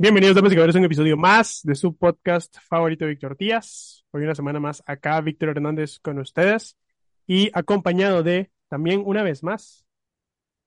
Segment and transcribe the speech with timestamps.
[0.00, 4.04] Bienvenidos, damas y caballeros, a un episodio más de su podcast favorito, Víctor Díaz.
[4.12, 6.78] Hoy una semana más acá, Víctor Hernández con ustedes.
[7.26, 9.88] Y acompañado de, también una vez más,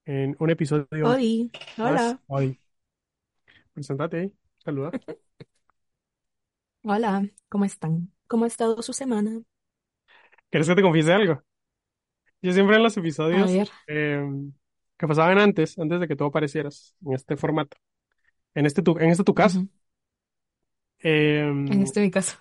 [0.04, 1.18] en un episodio más.
[1.78, 2.60] hola, Hoy.
[3.72, 4.34] Presentate.
[4.58, 4.92] Saluda.
[6.84, 8.12] hola, ¿cómo están?
[8.28, 9.42] ¿Cómo ha estado su semana?
[10.50, 11.42] ¿Quieres que te confiese algo?
[12.42, 14.30] Yo siempre en los episodios eh,
[14.98, 17.78] que pasaban antes, antes de que tú aparecieras en este formato,
[18.56, 19.66] en este tu, en este tu caso,
[21.00, 22.38] eh, En este mi caso.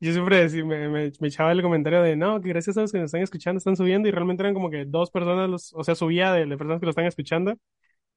[0.00, 2.92] yo siempre decía, me, me, me echaba el comentario de, no, que gracias a los
[2.92, 5.84] que nos están escuchando, están subiendo, y realmente eran como que dos personas, los, o
[5.84, 7.56] sea, subía de, de personas que lo están escuchando,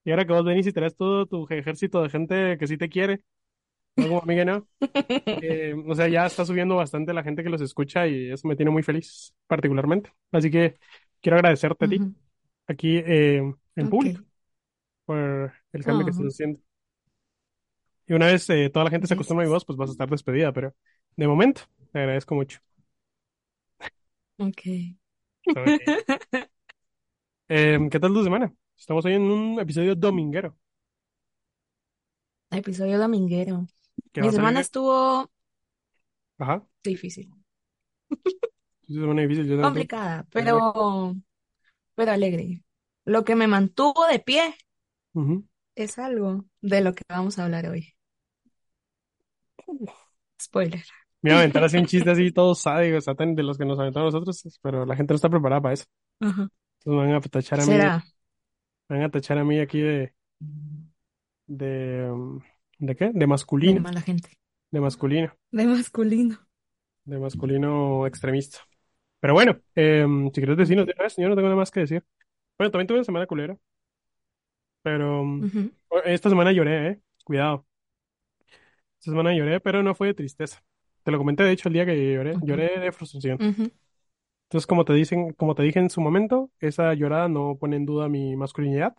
[0.04, 2.90] y ahora que vos venís y traes todo tu ejército de gente que sí te
[2.90, 3.22] quiere,
[3.98, 4.68] no como a mí que no,
[5.42, 8.56] eh, o sea, ya está subiendo bastante la gente que los escucha, y eso me
[8.56, 10.12] tiene muy feliz, particularmente.
[10.32, 10.78] Así que
[11.22, 12.00] quiero agradecerte a ti,
[12.68, 13.44] aquí eh,
[13.76, 14.24] en público,
[15.06, 16.60] por el cambio que estás haciendo.
[18.10, 19.92] Y una vez eh, toda la gente se acostumbra a mi voz, pues vas a
[19.92, 20.74] estar despedida, pero
[21.16, 22.60] de momento, te agradezco mucho.
[24.40, 24.64] Ok.
[27.48, 28.52] Em, ¿qué tal tu semana?
[28.78, 30.58] Estamos hoy en un episodio dominguero
[32.52, 33.68] Episodio dominguero.
[34.16, 35.30] Mi semana estuvo
[36.40, 37.30] Ajá, difícil,
[38.88, 41.16] semana yo complicada, pero,
[41.96, 42.64] pero alegre.
[43.06, 44.56] Lo que me mantuvo de pie
[45.76, 47.96] es algo de lo que vamos a hablar hoy.
[50.42, 50.84] Spoiler.
[51.22, 52.98] Me iba a aventar así un chiste así todo sádico,
[53.36, 55.86] de los que nos aventamos nosotros, pero la gente no está preparada para eso.
[56.22, 56.50] Ajá.
[56.80, 58.04] Entonces me van a tachar a mí, Será.
[58.88, 60.14] me van a tachar a mí aquí de,
[61.48, 62.40] de,
[62.78, 63.06] ¿de qué?
[63.08, 64.30] De De masculino, mala gente.
[64.72, 66.38] de masculino, De masculino.
[67.04, 68.60] de masculino extremista.
[69.20, 71.82] Pero bueno, em, si quieres decirnos de una vez, yo no tengo nada más que
[71.82, 72.04] decir.
[72.58, 73.58] Bueno, también tuve una semana culera,
[74.82, 75.26] pero
[76.06, 77.02] esta semana lloré, eh.
[77.26, 77.66] Cuidado.
[79.00, 80.64] Esta semana lloré, pero no fue de tristeza.
[81.04, 83.42] Te lo comenté, de hecho, el día que lloré, lloré de frustración.
[84.48, 87.86] Entonces, como te dicen, como te dije en su momento, esa llorada no pone en
[87.86, 88.96] duda mi masculinidad,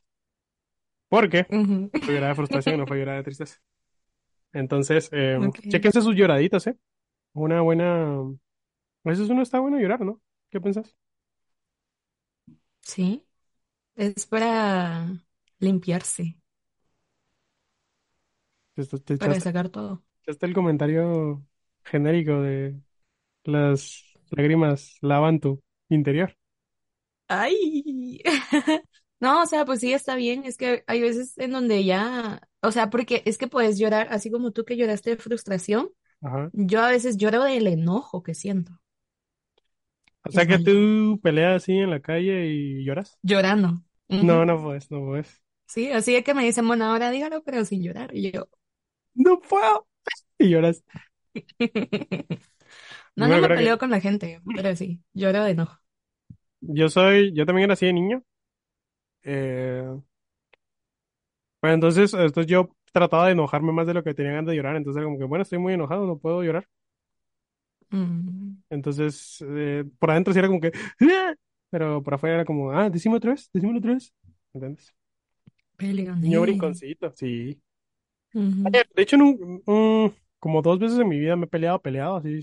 [1.08, 1.52] porque
[2.04, 3.58] fue llorada de frustración, no fue llorada de tristeza.
[4.52, 5.58] Entonces, eh, Ok.
[5.68, 6.78] chéquense sus lloraditas, ¿eh?
[7.34, 8.20] Una buena...
[8.20, 10.22] A veces uno está bueno llorar, ¿no?
[10.50, 10.96] ¿Qué piensas?
[12.82, 13.26] Sí,
[13.96, 15.24] es para
[15.60, 16.39] limpiarse,
[18.88, 20.04] Te- para echaste, sacar todo.
[20.24, 21.44] echaste el comentario
[21.84, 22.80] genérico de
[23.44, 26.36] las lágrimas lavan tu interior.
[27.28, 28.20] ¡Ay!
[29.20, 30.44] No, o sea, pues sí está bien.
[30.46, 34.30] Es que hay veces en donde ya, o sea, porque es que puedes llorar, así
[34.30, 35.90] como tú que lloraste de frustración,
[36.22, 36.50] Ajá.
[36.52, 38.80] yo a veces lloro del enojo que siento.
[40.24, 43.18] O sea Es que tú peleas así en la calle y lloras.
[43.22, 43.82] Llorando.
[44.20, 45.42] No, no puedes, no puedes.
[45.66, 48.10] Sí, así es que me dicen, bueno, ahora dígalo, pero sin llorar.
[48.14, 48.48] Y yo,
[49.14, 49.86] No puedo.
[50.38, 50.84] Y lloras.
[53.16, 55.80] no, no me que peleo con la gente, pero sí, lloro de enojo.
[56.60, 58.22] yo soy, yo también era así de niño.
[59.22, 60.00] Eh,
[61.60, 64.76] bueno, entonces, entonces yo trataba de enojarme más de lo que tenía ganas de llorar.
[64.76, 66.66] Entonces era como que, bueno, estoy muy enojado, no puedo llorar.
[67.92, 71.34] Mm, Entonces, eh, por adentro sí era como que, "Ah",
[71.70, 74.12] pero por afuera era como, ah, decime otra vez, decime otra vez.
[74.54, 74.94] ¿Entiendes?
[76.20, 76.42] Niño peleonero.
[76.42, 77.60] brinconcito, sí.
[78.32, 82.16] De hecho, en un- un- como dos veces en mi vida me he peleado, peleado,
[82.16, 82.40] así.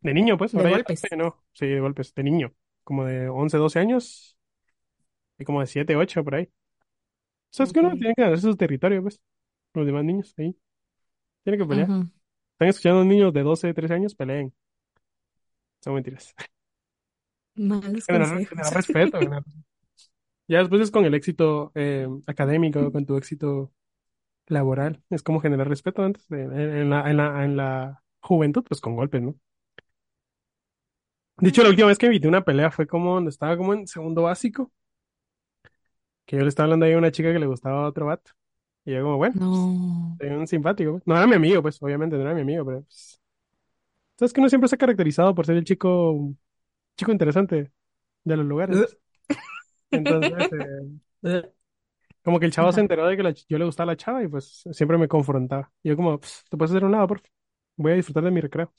[0.00, 1.02] De niño, pues, De ahora ya golpes.
[1.16, 1.44] no.
[1.52, 2.52] Sí, de golpes, de niño.
[2.84, 4.36] Como de 11, 12 años.
[5.38, 6.44] Y como de 7, 8 por ahí.
[6.44, 6.50] O
[7.50, 9.20] sea, es que uno tiene que darse su territorio, pues.
[9.74, 10.56] Los demás niños ahí.
[11.44, 11.88] Tiene que pelear.
[12.52, 14.52] Están escuchando a niños de 12, 13 años, peleen.
[15.82, 16.34] Son mentiras.
[17.56, 18.04] Malos
[18.48, 19.18] generar respeto.
[20.50, 23.70] Ya después es con el éxito eh, académico, con tu éxito
[24.48, 25.02] laboral.
[25.10, 28.96] Es como generar respeto antes de- en, la, en la, en la juventud, pues con
[28.96, 29.36] golpes, ¿no?
[31.40, 33.86] De hecho, la última vez que evité una pelea fue como cuando estaba como en
[33.88, 34.72] segundo básico,
[36.26, 38.32] que yo le estaba hablando ahí a una chica que le gustaba a otro vato.
[38.84, 40.20] Y yo como, bueno, No.
[40.20, 41.04] soy un simpático, pues.
[41.06, 43.20] No era mi amigo, pues, obviamente no era mi amigo, pero pues...
[44.18, 46.34] Sabes que uno siempre se ha caracterizado por ser el chico,
[46.96, 47.72] chico interesante
[48.24, 48.98] de los lugares.
[49.92, 50.48] Entonces,
[51.22, 51.52] eh,
[52.28, 54.22] como que el chavo se enteró de que la yo le gustaba a la chava
[54.22, 55.72] y pues siempre me confrontaba.
[55.82, 57.30] Y yo como, "Ps, ¿te puedes hacer un lado, por favor?
[57.76, 58.72] Voy a disfrutar de mi recreo.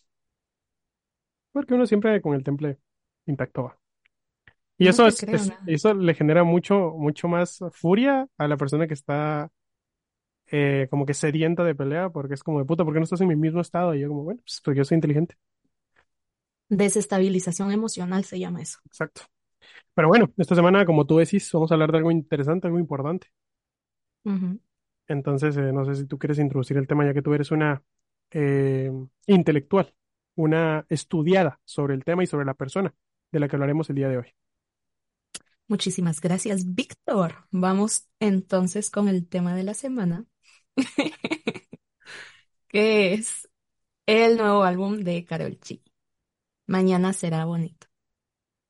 [1.52, 2.80] Porque uno siempre con el temple
[3.28, 3.80] intacto va.
[4.78, 5.66] Y No eso te es, creo es- nada.
[5.66, 9.52] eso le genera mucho, mucho más furia a la persona que está
[10.52, 13.22] eh, como que sedienta de pelea, porque es como de puta, ¿por qué no estás
[13.22, 13.96] en mi mismo estado?
[13.96, 15.36] Y yo como, bueno, pues porque yo soy inteligente.
[16.70, 18.80] Desestabilización emocional se llama eso.
[18.86, 19.22] Exacto.
[19.94, 23.28] Pero bueno, esta semana, como tú decís, vamos a hablar de algo interesante, algo importante.
[24.26, 24.60] Ujú.
[25.08, 27.84] Entonces, eh, no sé si tú quieres introducir el tema, ya que tú eres una
[28.32, 28.92] eh,
[29.28, 29.94] intelectual,
[30.36, 32.94] una estudiada sobre el tema y sobre la persona
[33.32, 34.28] de la que hablaremos el día de hoy.
[35.68, 37.46] Muchísimas gracias, Víctor.
[37.52, 40.26] Vamos entonces con el tema de la semana,
[42.68, 43.50] que es
[44.08, 45.84] el nuevo álbum de Karol G.
[46.68, 47.88] Mañana será bonito.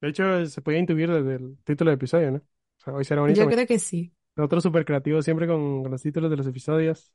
[0.02, 2.38] De hecho, se podía intuir desde el título del episodio, ¿no?
[2.38, 3.42] O sea, hoy será bonito.
[3.42, 4.14] Yo creo que sí.
[4.36, 7.14] Nosotros súper creativos siempre con, con los títulos de los episodios.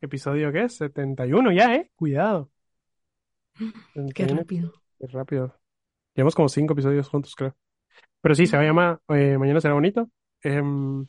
[0.00, 0.76] ¿Episodio qué es?
[0.76, 1.90] 71 ya, ¿eh?
[1.96, 2.50] Cuidado.
[4.14, 4.72] Qué 71, rápido.
[4.98, 5.60] qué rápido.
[6.14, 7.56] Llevamos como cinco episodios juntos, creo.
[8.20, 10.10] Pero sí, se va a llamar eh, Mañana será bonito.
[10.42, 11.06] Em,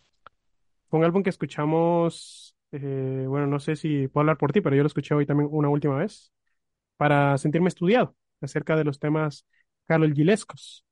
[0.90, 4.76] fue un álbum que escuchamos, eh, bueno, no sé si puedo hablar por ti, pero
[4.76, 6.32] yo lo escuché hoy también una última vez
[6.98, 9.46] para sentirme estudiado acerca de los temas
[9.88, 10.86] Carlos Gilescos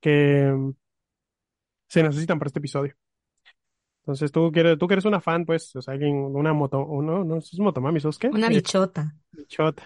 [0.00, 0.74] que em,
[1.88, 2.94] se necesitan para este episodio.
[4.02, 7.24] Entonces, tú quieres, tú que eres una fan, pues, o sea, alguien, una moto, uno,
[7.24, 8.34] no, sos motomami, ¿sos qué?
[8.38, 9.14] Una Eh, bichota.
[9.32, 9.84] bichota.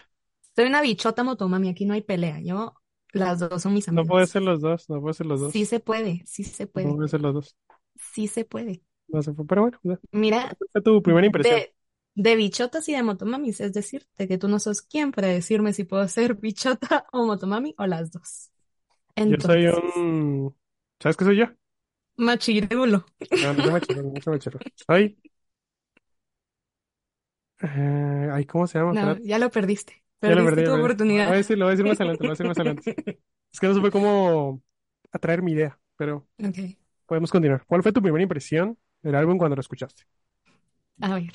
[0.56, 2.40] Soy una bichota motomami, aquí no hay pelea.
[2.40, 2.74] Yo,
[3.12, 4.28] las dos son mis No puede amigas.
[4.28, 5.54] ser los dos, no puede ser los dos.
[5.54, 7.56] Sí se puede, sí se No puede, puede ser los dos.
[7.96, 8.82] sí se puede.
[9.08, 9.98] No se fue, pero bueno, ya.
[10.12, 11.64] Mira, ¿Cuál fue tu primera impresión?
[11.64, 11.74] de,
[12.14, 15.84] de bichotas y de motomamis, es decirte que tú no sos quien para decirme si
[15.84, 18.50] puedo ser bichota o motomami o las dos.
[19.24, 20.56] Yo soy un...
[21.00, 21.46] ¿Sabes qué soy yo?
[22.24, 22.98] machirulo.
[23.34, 24.62] No, no soy machero, no soy machero.
[24.74, 25.18] Soy...
[27.62, 28.96] eh, ay, ¿cómo se llama?
[28.96, 30.04] No, ya lo perdiste.
[30.24, 30.94] ya lo Perdiste perdí, tu lo perdí.
[31.22, 31.36] Voy a oportunidad.
[31.38, 32.84] decir, lo voy a decir más adelante, lo voy a decir más adelante.
[33.52, 34.62] Es que no supe cómo
[35.12, 36.58] atraer mi idea, pero Ok,
[37.06, 37.64] podemos continuar.
[37.66, 40.04] ¿Cuál fue tu primera impresión del álbum cuando lo escuchaste?
[41.00, 41.32] a ver.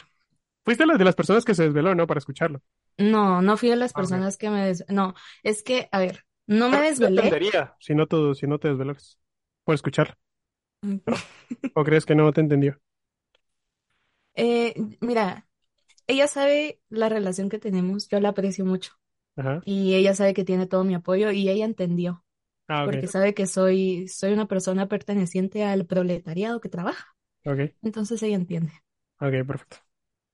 [0.65, 2.07] Fuiste la de las personas que se desveló, ¿no?
[2.07, 2.61] Para escucharlo.
[2.97, 4.11] No, no fui de las Ah, ok.
[4.11, 4.85] personas que me des...
[4.89, 7.41] No, es que, a ver, no me desvelé.
[7.79, 9.19] si no, te- si no te desvelaras
[9.63, 10.15] por escucharlo.
[11.79, 12.79] ¿O crees que no te entendió?
[14.35, 15.47] Eh, mira,
[16.07, 18.93] ella sabe la relación que tenemos, yo la aprecio mucho
[19.35, 19.65] Ajá.
[19.65, 22.25] y ella sabe que tiene todo mi apoyo y ella entendió,
[22.67, 27.15] Ah, porque sabe que soy, soy una persona perteneciente al proletariado que trabaja,
[27.45, 27.73] Ok.
[27.83, 28.73] entonces ella entiende.
[29.19, 29.77] Ok, perfecto.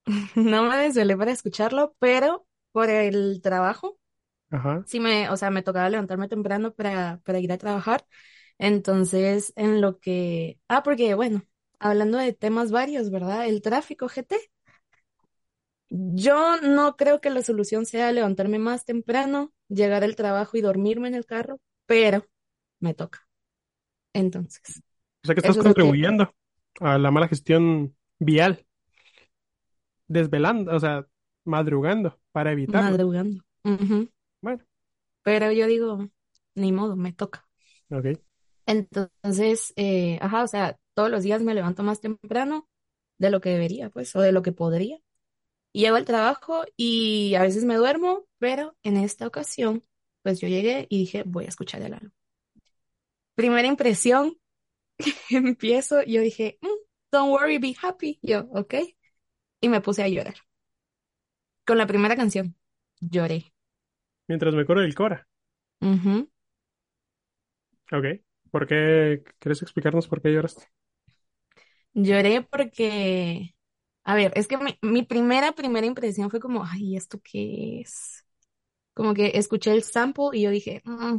[0.36, 3.97] No me desvelé para escucharlo, pero por el trabajo,
[4.50, 4.86] Ajá.
[4.86, 8.06] sí me, o sea, me tocaba levantarme temprano para, para ir a trabajar,
[8.58, 11.44] entonces en lo que, ah, porque bueno,
[11.78, 13.46] hablando de temas varios, ¿verdad?
[13.46, 14.36] El tráfico GT.
[15.90, 21.08] Yo no creo que la solución sea levantarme más temprano, llegar al trabajo y dormirme
[21.08, 22.26] en el carro, pero
[22.80, 23.26] me toca.
[24.14, 24.82] Entonces,
[25.24, 26.34] O sea que estás es que contribuyendo
[26.80, 28.66] a la mala gestión vial,
[30.08, 31.06] desvelando, o sea,
[31.44, 33.02] madrugando para evitarlo.
[33.02, 33.42] madrugando.
[33.64, 34.08] Bueno,
[35.22, 36.08] Pero yo digo,
[36.54, 37.46] ni modo, me toca.
[37.90, 38.18] ok.
[38.66, 42.68] Entonces, eh, ajá, o sea, todos los días me levanto más temprano
[43.18, 44.98] de lo que debería, pues, o de lo que podría.
[45.72, 49.84] Y llego al trabajo y a veces me duermo, pero en esta ocasión,
[50.22, 52.10] pues yo llegué y dije, voy a escuchar el álbum.
[53.34, 54.36] Primera impresión,
[55.30, 56.68] empiezo, yo dije, "Mm,
[57.12, 58.18] don't worry, be happy.
[58.22, 58.74] Yo, ok.
[59.62, 60.36] Y me puse a llorar.
[61.64, 62.56] Con la primera canción,
[63.00, 63.52] lloré.
[64.28, 65.26] Mientras me corre el Cora.
[65.82, 66.28] Ujú.
[67.92, 68.04] Ok.
[68.50, 69.22] ¿Por qué?
[69.38, 70.64] ¿Quieres explicarnos por qué lloraste?
[71.94, 73.54] Lloré porque,
[74.04, 78.24] a ver, es que mi, mi primera, primera impresión fue como, ay, ¿esto qué es?
[78.94, 81.18] Como que escuché el sample y yo dije, "Mm,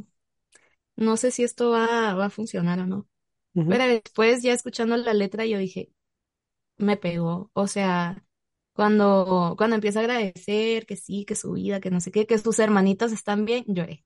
[0.98, 3.08] no sé si esto va, va a funcionar o no.
[3.56, 3.80] Ujú.
[3.80, 5.92] Pero después, ya escuchando la letra, yo dije,
[6.78, 7.52] me pegó.
[7.54, 8.26] O sea,
[8.80, 12.38] cuando, cuando empieza a agradecer que sí, que su vida, que no sé qué, que
[12.38, 14.06] sus hermanitos están bien, lloré.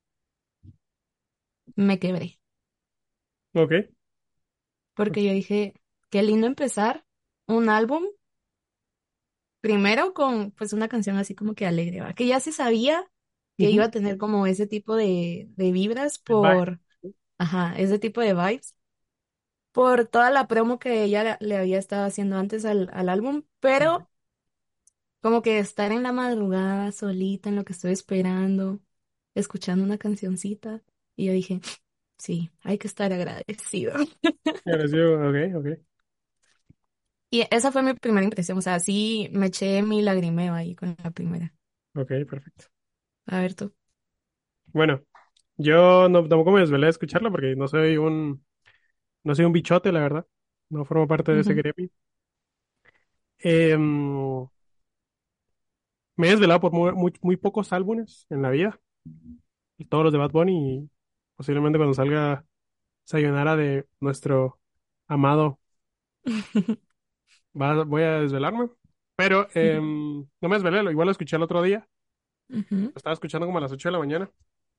[1.76, 2.40] Me quebré.
[3.54, 3.74] Ok.
[4.96, 5.74] Porque yo dije,
[6.10, 7.06] qué lindo empezar
[7.48, 8.04] un álbum
[9.62, 12.14] primero con pues una canción así como que alegre, ¿va?
[12.14, 13.06] Que ya se sabía,
[13.58, 16.80] que iba a tener como ese tipo de, de vibras por,
[17.38, 18.76] ajá, ese tipo de vibes,
[19.72, 23.44] por toda la promo que ella le le había estado haciendo antes al, al álbum,
[23.60, 24.10] pero
[25.24, 28.82] como que estar en la madrugada solita en lo que estoy esperando,
[29.36, 30.84] escuchando una cancioncita,
[31.18, 31.62] y yo dije,
[32.20, 33.94] sí, hay que estar agradecido.
[34.66, 35.68] Pareció, ok, ok,
[37.30, 40.96] Y esa fue mi primera impresión, o sea, sí me eché mi lagrimeo ahí con
[41.04, 41.54] la primera.
[41.96, 42.66] ok, perfecto.
[43.28, 43.74] A ver tú.
[44.68, 45.02] Bueno,
[45.58, 48.46] yo no, tampoco me desvelé de escucharla porque no soy un,
[49.24, 50.28] no soy un bichote, la verdad.
[50.70, 51.90] No formo parte de ese gremio.
[53.44, 54.48] Em,
[56.18, 58.80] me he desvelado por muy, muy, muy pocos álbumes en la vida.
[59.78, 60.90] Y todos los de Bad Bunny y
[61.36, 62.46] posiblemente cuando salga
[63.06, 64.60] Sayonara de nuestro
[65.08, 65.60] amado,
[67.60, 68.70] va- voy a desvelarme.
[69.16, 71.88] Pero em, no me desvelé, lo- igual lo escuché el otro día.
[72.94, 74.30] Lo estaba escuchando como a las 8 de la mañana.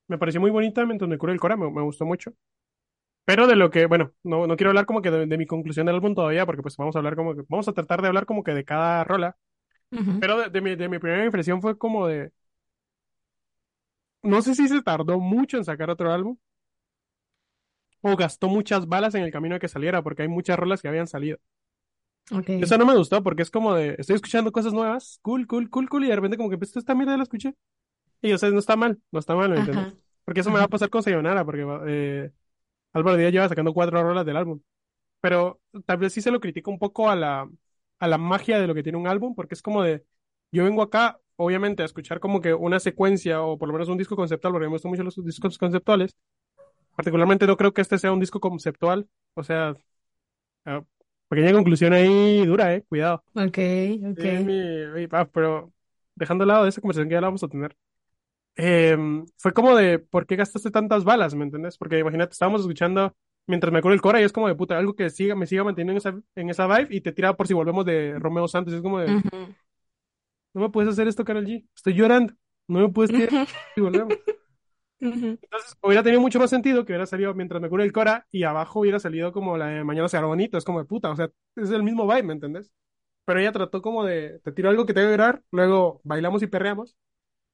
[0.08, 2.32] Me pareció muy bonita mientras me curé el cora, me, me gustó mucho.
[3.24, 5.86] Pero de lo que, bueno, no, no quiero hablar como que de, de mi conclusión
[5.86, 8.26] del álbum todavía, porque pues vamos a hablar como que, vamos a tratar de hablar
[8.26, 9.36] como que de cada rola.
[10.18, 12.32] Pero de, de mi, de mi primera impresión fue como de,
[14.22, 16.36] no sé si se tardó mucho en sacar otro álbum
[18.02, 20.86] o gastó muchas balas en el camino de que saliera, porque hay muchas rolas que
[20.88, 21.38] habían salido.
[22.58, 25.88] Eso no me gustó, porque es como de, estoy escuchando cosas nuevas, cool, cool, cool,
[25.88, 27.54] cool, y de repente como que, pues esta mierda la escuché.
[28.22, 29.88] Y o sea, no está mal, no está mal, ¿me entiendes?
[30.24, 32.32] Porque eso me va a pasar con Sayonara, porque eh,
[32.92, 34.60] Álvaro Díaz lleva sacando cuatro rolas del álbum.
[35.20, 37.50] pero tal vez sí se lo critico un poco a la,
[37.98, 40.04] a la magia de lo que tiene un álbum, porque es como de,
[40.52, 43.98] yo vengo acá, obviamente, a escuchar como que una secuencia o por lo menos un
[43.98, 46.16] disco conceptual, porque me gustan mucho los discos conceptuales.
[46.96, 49.76] Particularmente no creo que este sea un disco conceptual, o sea,
[50.66, 50.84] ah,
[51.28, 53.24] pequeña conclusión ahí dura, eh, cuidado.
[53.34, 53.58] Ok,
[54.10, 54.24] ok.
[54.44, 55.72] mi- mi- ah, pero
[56.14, 57.76] dejando de lado de esa conversación que ya la vamos a tener.
[58.56, 58.96] eh,
[59.38, 61.34] fue como de, ¿por qué gastaste tantas balas?
[61.34, 61.78] ¿Me entiendes?
[61.78, 63.14] Porque imagínate, estábamos escuchando
[63.46, 65.64] mientras me curo el Cora y es como de puta, algo que siga, me siga
[65.64, 68.74] manteniendo en esa, en esa vibe y te tira por si volvemos de Romeo Santos.
[68.74, 69.08] Es como de,
[70.54, 71.66] no me puedes hacer esto, Karol G.
[71.74, 72.34] Estoy llorando.
[72.68, 73.46] No me puedes tirar
[73.76, 74.14] y volvemos.
[75.00, 78.44] Entonces, hubiera tenido mucho más sentido que hubiera salido mientras me curo el Cora y
[78.44, 80.56] abajo hubiera salido como la de Mañana será bonito.
[80.56, 82.70] Es como de puta, o sea, es el mismo vibe, ¿me entendés?
[83.26, 86.46] Pero ella trató como de, te tiro algo que te debe llorar, luego bailamos y
[86.46, 86.96] perreamos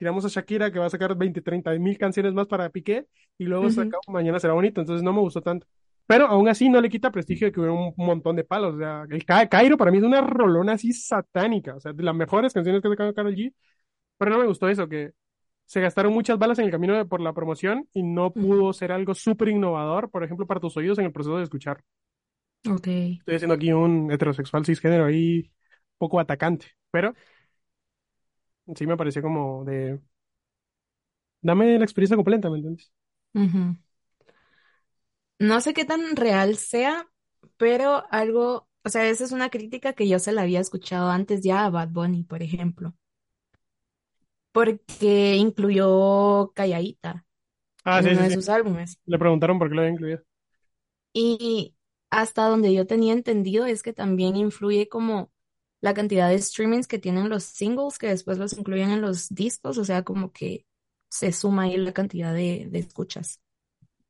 [0.01, 3.07] tiramos a Shakira que va a sacar 20, 30 mil canciones más para Piqué
[3.37, 5.67] y luego sacamos Mañana será bonito, entonces no me gustó tanto.
[6.11, 8.75] Pero aún así no le quita prestigio de que hubiera un montón de palos.
[8.75, 11.77] O sea, el Ca- Cairo para mí es una rolona así satánica.
[11.77, 13.55] O sea, de las mejores canciones que ha sacado Karol G.
[14.19, 15.13] Pero no me gustó eso, que
[15.67, 18.93] se gastaron muchas balas en el camino de- por la promoción y no pudo ser
[18.93, 21.83] algo súper innovador, por ejemplo, para tus oídos en el proceso de escuchar.
[22.69, 22.89] Ok.
[23.21, 25.51] Estoy haciendo aquí un heterosexual cisgénero ahí
[25.99, 27.15] poco atacante, pero
[28.77, 30.01] sí me pareció como de...
[31.43, 32.91] Dame la experiencia completa, ¿me entiendes?
[33.35, 33.77] Ujú.
[35.41, 37.09] No sé qué tan real sea,
[37.57, 41.41] pero algo, o sea, esa es una crítica que yo se la había escuchado antes
[41.43, 42.95] ya a Bad Bunny, por ejemplo,
[44.53, 47.27] porque incluyó Calladita
[47.85, 48.33] Ah, en sí, uno sí, de sí.
[48.33, 49.01] sus álbumes.
[49.07, 50.23] Le preguntaron por qué lo había incluido.
[51.13, 51.75] Y
[52.11, 55.33] hasta donde yo tenía entendido es que también influye como
[55.81, 59.79] la cantidad de streamings que tienen los singles que después los incluyen en los discos,
[59.79, 60.67] o sea, como que
[61.09, 63.41] se suma ahí la cantidad de, de escuchas.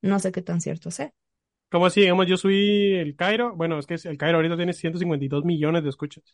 [0.02, 1.12] No sé qué tan cierto sea.
[1.70, 2.00] ¿Cómo así?
[2.00, 3.54] Digamos, yo subí el Cairo.
[3.54, 6.24] Bueno, es que el Cairo ahorita tiene 152 millones de escuchas.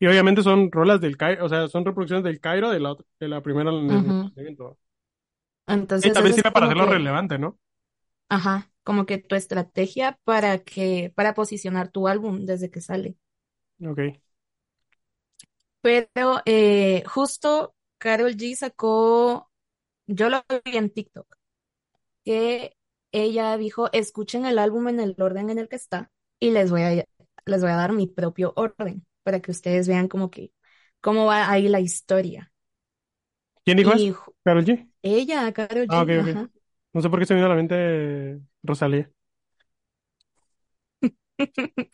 [0.00, 3.28] Y obviamente son rolas del Cairo, o sea, son reproducciones del Cairo de la, de
[3.28, 4.32] la primera en el Ujú.
[4.34, 4.78] lanzamiento.
[6.02, 7.58] Y Entonces, también sirve para hacerlo que, relevante, ¿no?
[8.30, 13.16] ajá, como que tu estrategia para que, para posicionar tu álbum desde que sale.
[13.82, 14.20] Ok.
[15.82, 19.50] Pero eh, justo Karol G sacó,
[20.06, 21.36] yo lo vi en TikTok,
[22.24, 22.76] que
[23.12, 26.82] ella dijo, escuchen el álbum en el orden en el que está y les voy
[26.82, 27.04] a,
[27.46, 30.52] les voy a dar mi propio orden para que ustedes vean como que
[31.00, 32.52] cómo va ahí la historia.
[33.64, 34.16] ¿Quién dijo Y eso?
[34.44, 34.88] ¿Karol G?
[35.02, 35.52] ella,
[35.88, 36.28] Ah, ok, G, ok.
[36.34, 36.50] ajá.
[36.92, 39.10] No sé por qué se me vino a la mente Rosalía.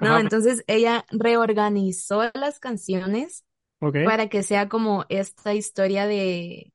[0.00, 3.44] No, Ajá, entonces ella reorganizó las canciones
[4.02, 6.71] para que sea como esta historia de,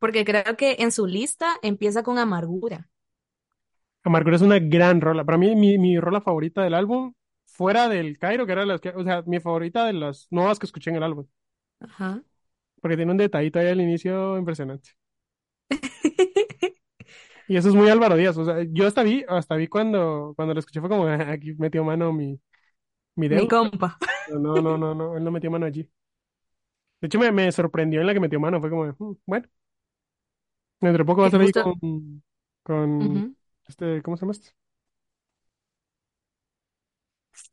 [0.00, 2.90] porque creo que en su lista empieza con amargura.
[4.04, 5.24] Amargura es una gran rola.
[5.24, 7.12] Para mí, mi, mi rola favorita del álbum,
[7.46, 10.66] fuera del Cairo, que era las que, o sea, mi favorita de las nuevas que
[10.66, 11.26] escuché en el álbum.
[11.80, 12.22] Ajá.
[12.80, 14.90] Porque tiene un detallito ahí al inicio impresionante.
[17.46, 18.36] Y eso es muy Álvaro Díaz.
[18.38, 21.54] O sea, yo hasta vi, hasta vi cuando, cuando lo escuché fue como, "Ah, aquí
[21.58, 22.40] metió mano mi,
[23.16, 23.54] mi Mi deudo.
[23.54, 23.98] compa.
[24.26, 25.90] No, no, no, no, él no metió mano allí.
[27.00, 28.60] De hecho, me, me sorprendió en la que metió mano.
[28.60, 29.48] Fue como, "Mm, bueno,
[30.80, 32.22] dentro de poco va a ahí justo, con,
[32.62, 33.34] con ujú,
[33.68, 34.50] este, ¿cómo se llama este?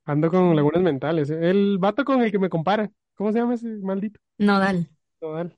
[0.05, 1.29] Ando con lagunas mentales.
[1.29, 1.37] ¿eh?
[1.49, 2.89] El vato con el que me compara.
[3.15, 4.19] ¿Cómo se llama ese maldito?
[4.39, 4.87] Nodal.
[5.21, 5.51] Nodal.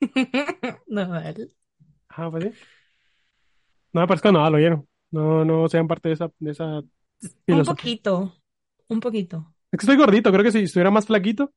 [0.86, 1.48] Nodal.
[2.08, 2.58] Ah, pues sí.
[3.92, 4.88] No me parece que Nodal, oyeron.
[5.10, 6.82] No, no sean parte de esa, de esa
[7.56, 7.64] Un filosofía.
[7.64, 8.14] poquito,
[8.88, 9.54] un poquito.
[9.70, 11.52] Es que estoy gordito, creo que si estuviera más flaquito,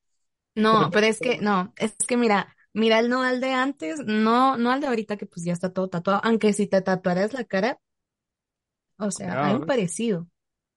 [0.55, 4.58] No, podría- pero es que, no, es que mira, mira el Nodal de antes, no,
[4.58, 7.46] no al de ahorita que pues ya está todo tatuado, aunque si te tatuaras la
[7.46, 7.79] cara,
[8.98, 9.65] o sea, hay un ¿eh?
[9.65, 10.27] parecido,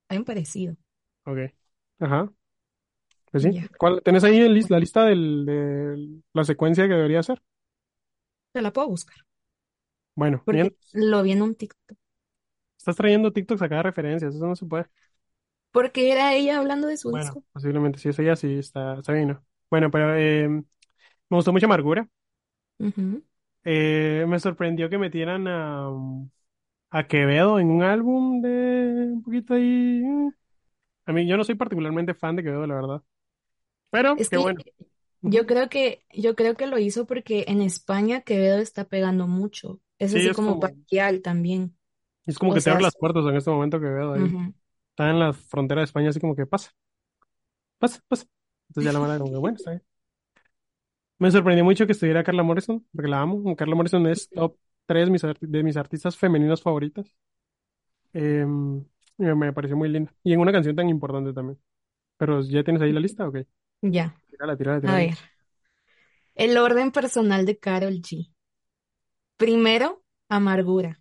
[0.08, 0.76] hay un parecido.
[1.24, 1.38] Ok.
[2.00, 2.32] Ajá.
[3.30, 3.54] Pues sí.
[3.78, 7.42] ¿Cuál, ¿tenés ahí el la lista del, de la secuencia que debería hacer?
[8.52, 9.16] te la puedo buscar,
[10.14, 10.76] Bueno, porque bien.
[10.92, 11.98] lo vi en un TikTok.
[12.78, 14.86] Estás trayendo TikToks a cada referencias, eso no se puede.
[15.72, 17.42] Porque era ella hablando de su Bueno, disco.
[17.52, 19.44] posiblemente sí, eso ya sí está, está bien, ¿no?
[19.70, 20.62] Bueno, pero eh,
[21.30, 22.08] me gustó mucho Amargura.
[22.78, 23.22] Ujú.
[23.64, 25.90] Eh, me sorprendió que metieran a,
[26.90, 28.48] a Quevedo en un álbum de
[29.14, 30.02] un poquito ahí.
[30.04, 30.30] eh.
[31.06, 33.02] A mí, yo no soy particularmente fan de Quevedo, la verdad.
[33.90, 34.66] Pero, Es qué que bueno.
[35.22, 39.80] yo creo que, yo creo que lo hizo porque en España Quevedo está pegando mucho.
[39.98, 40.76] Es Sí, así es como como,
[41.22, 41.76] también.
[42.26, 44.28] es como O que te sea, abre las puertas en este momento Quevedo ahí.
[44.28, 44.52] ujú.
[44.90, 46.72] Está en la frontera de España, así como que pasa,
[47.78, 48.26] pasa, pasa.
[48.68, 49.82] Entonces ya la mala como que, bueno, está bien.
[51.18, 53.56] Me sorprendió mucho que estuviera Carla Morrison, porque la amo.
[53.56, 54.56] Carla Morrison es top
[54.86, 57.14] 3 de mis, de mis artistas femeninas favoritas.
[58.12, 58.44] Eh,
[59.18, 60.12] y me, me pareció muy linda.
[60.24, 61.58] Y en una canción tan importante también.
[62.18, 63.28] Pero ¿ya tienes ahí la lista?
[63.28, 63.38] Ok.
[63.82, 64.98] Ya, Tírala, tírala, a tírala.
[64.98, 65.18] ver.
[66.34, 68.30] El orden personal de Karol G.
[69.36, 71.00] Primero, Amargura.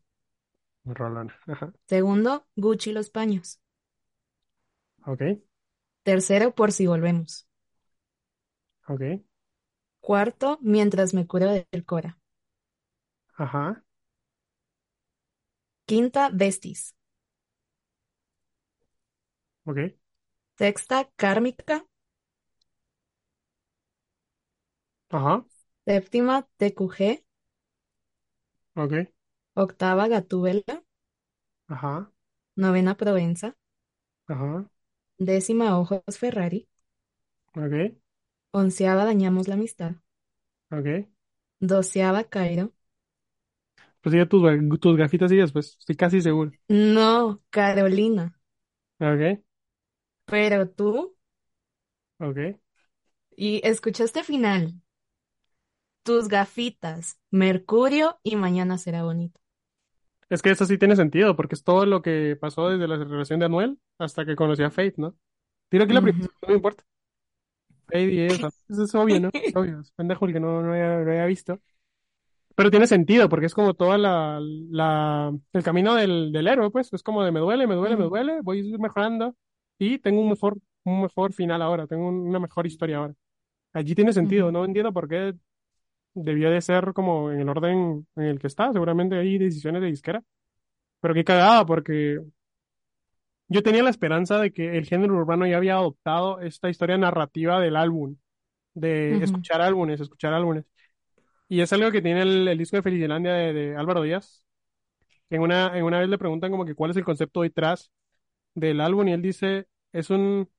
[0.86, 1.36] Rolona.
[1.46, 1.72] Ajá.
[1.90, 3.60] Segundo, Gucci los paños.
[5.08, 5.22] Ok,
[6.04, 7.48] Tercero, Por si volvemos.
[8.88, 9.22] ok.
[10.02, 12.18] Cuarto, Mientras me curo del Cora.
[13.38, 13.84] Ajá.
[15.88, 16.94] Quinta, Besties.
[19.66, 19.78] Ok.
[20.60, 21.84] Sexta, Kármica.
[25.10, 25.46] Ajá.
[25.88, 27.24] Séptima, TQG.
[28.76, 29.08] Ok.
[29.64, 30.82] Octava, Gatúbela.
[31.68, 32.12] Ajá.
[32.58, 33.56] Novena, Provenza.
[34.28, 34.70] Ajá.
[35.20, 36.68] Décima, Ojos Ferrari.
[37.56, 37.98] Ok.
[38.58, 39.94] Onceava, Dañamos la amistad.
[40.72, 41.08] Ok.
[41.62, 42.74] Doceava, Cairo.
[44.02, 45.78] Pues sigue tus, ga- tus gafitas y después.
[45.80, 46.54] Estoy casi seguro.
[46.70, 48.34] No, Carolina.
[49.00, 49.44] Ok.
[50.26, 51.18] Pero tú,
[52.20, 52.58] Ok.
[53.38, 54.82] y escuchaste final.
[56.02, 59.40] Tus gafitas, Mercurio y mañana será bonito.
[60.30, 63.40] Es que eso sí tiene sentido, porque es todo lo que pasó desde la relación
[63.40, 65.16] de Anuel hasta que conocí a Faith, ¿no?
[65.70, 66.30] Tiro aquí la primera, Ujú.
[66.44, 66.84] no me importa.
[67.92, 68.50] Faith y eso.
[68.70, 69.30] Eso es obvio, ¿no?
[69.30, 69.80] Es obvio.
[69.82, 71.60] Es pendejo el que no, no haya, lo haya visto.
[72.56, 76.92] Pero tiene sentido, porque es como toda la, la, el camino del, del héroe, pues.
[76.94, 79.36] Es como de me duele, me duele, me duele, voy a ir mejorando
[79.78, 83.14] y tengo un mejor, un mejor final ahora, tengo un- una mejor historia ahora.
[83.74, 85.36] Allí tiene sentido, no entiendo por qué
[86.16, 88.74] debió de ser como en el orden en el que está.
[88.74, 90.24] Seguramente hay decisiones de disquera.
[91.02, 92.20] Pero qué cagada, porque
[93.48, 97.60] yo tenía la esperanza de que el género urbano ya había adoptado esta historia narrativa
[97.62, 98.18] del álbum,
[98.76, 100.66] de escuchar álbumes, escuchar álbumes.
[101.50, 104.44] Y es algo que tiene el, el disco de Felicilandia de, de Álvaro Díaz.
[105.30, 107.92] En una, en una vez le preguntan como que cuál es el concepto detrás
[108.56, 110.50] del álbum y él dice, es un,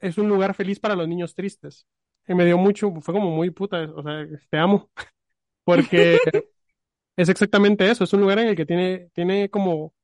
[0.00, 1.86] es un lugar feliz para los niños tristes.
[2.26, 4.90] Y me dio mucho, fue como muy puta, o sea, te amo,
[5.64, 6.20] porque
[7.16, 9.94] es exactamente eso, es un lugar en el que tiene, tiene como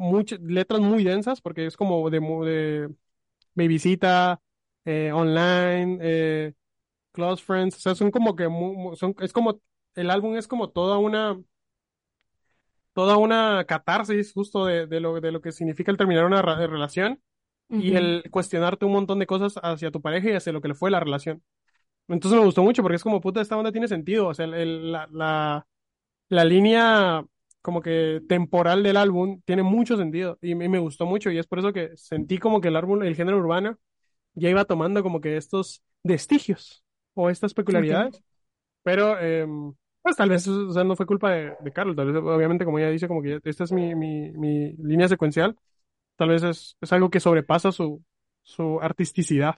[0.00, 2.90] muchas letras muy densas, porque es como de, de
[3.54, 4.40] Babycita,
[4.84, 6.54] eh, online, eh,
[7.12, 8.44] Close Friends, o sea, son como que
[8.96, 9.60] son, es como,
[9.96, 11.38] el álbum es como toda una,
[12.92, 17.20] toda una catarsis justo de, de lo, de lo que significa el terminar una relación
[17.76, 20.74] y el cuestionarte un montón de cosas hacia tu pareja y hacia lo que le
[20.74, 21.42] fue la relación.
[22.08, 24.54] Entonces me gustó mucho porque es como, puta, esta onda tiene sentido, o sea, el-
[24.54, 25.66] el- la, la,
[26.30, 27.24] la línea
[27.62, 31.46] como que temporal del álbum tiene mucho sentido y me, me gustó mucho y es
[31.46, 33.78] por eso que sentí como que el álbum, el género urbano
[34.34, 38.22] ya iba tomando como que estos vestigios o estas peculiaridades,
[38.82, 39.46] pero eh,
[40.02, 42.78] pues tal vez, o sea, no fue culpa de, de Carlos, tal vez obviamente como
[42.78, 45.56] ella dice, como que esta es mi, mi, mi línea secuencial,
[46.16, 48.04] tal vez es, es algo que sobrepasa su,
[48.42, 49.56] su artisticidad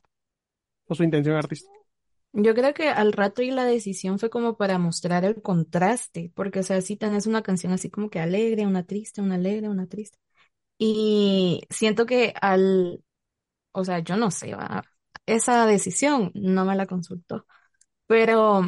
[0.87, 1.75] o su intención artística.
[2.35, 6.61] Yo creo que al rato y la decisión fue como para mostrar el contraste, porque
[6.61, 9.87] o sea, si tenés una canción así como que alegre, una triste, una alegre, una
[9.87, 10.19] triste.
[10.79, 13.05] Y siento que al,
[13.73, 14.85] o sea, yo no sé, va,
[15.27, 17.47] esa decisión, no me la consultó.
[18.07, 18.63] Pero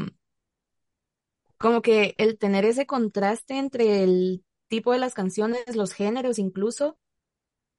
[1.59, 6.99] como que el tener ese contraste entre el tipo de las canciones, los géneros incluso,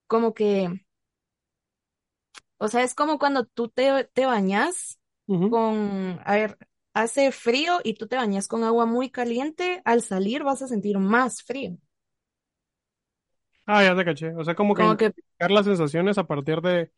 [0.08, 0.86] como que,
[2.58, 5.00] o sea, es como cuando tú te, te bañas
[5.48, 6.58] Con, a ver,
[6.94, 10.98] hace frío y tú te bañas con agua muy caliente, al salir vas a sentir
[11.00, 11.78] más frío.
[13.66, 14.34] Ah, ya te caché.
[14.36, 16.92] O sea, como que Como que, identificar las sensaciones a partir de,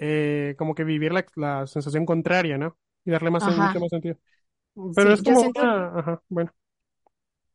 [0.00, 2.78] eh, como que vivir la, la sensación contraria, ¿no?
[3.04, 4.16] Y darle más, mucho más sentido.
[4.94, 6.52] Pero sí, es como siento, una, ajá, bueno.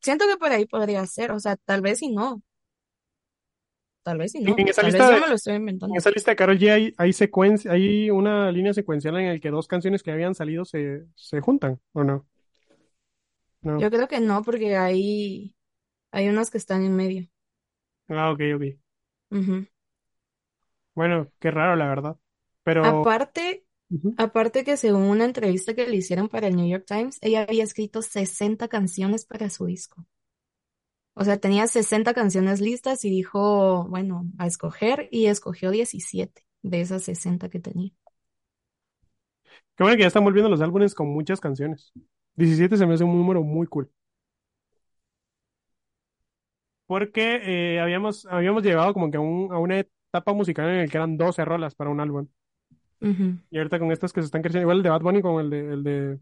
[0.01, 2.41] siento que por ahí podría ser, o sea, tal vez y no,
[4.03, 5.55] tal vez y En, no, en esa tal lista vez yo de, me lo estoy
[5.55, 9.39] en esa lista de Karol G hay, hay secuencia, hay una línea secuencial en la
[9.39, 12.25] que dos canciones que habían salido se, se juntan, ¿o no?
[13.63, 13.79] No.
[13.79, 15.55] Yo creo que no, porque hay,
[16.11, 17.29] hay unas que están en medio.
[18.09, 18.79] Ah, ok, ok.
[19.31, 19.65] Ujú.
[20.95, 22.17] Bueno, qué raro, la verdad.
[22.63, 23.65] Pero, Aparte,
[24.17, 27.63] aparte que según una entrevista que le hicieron para el New York Times, ella había
[27.63, 30.05] escrito 60 canciones para su disco.
[31.13, 36.81] O sea, tenía 60 canciones listas y dijo, bueno, a escoger y escogió 17 de
[36.81, 37.91] esas 60 que tenía.
[39.75, 41.91] Qué bueno que ya están volviendo los álbumes con muchas canciones.
[42.35, 43.91] 17 se me hace un número muy cool.
[46.87, 50.87] Porque eh, habíamos, habíamos llegado como que a, un- a una etapa musical en la
[50.87, 52.27] que eran 12 rolas para un álbum.
[53.51, 55.49] Y ahorita con estas que se están creciendo, igual el de Bad Bunny con el
[55.49, 56.19] de, el de,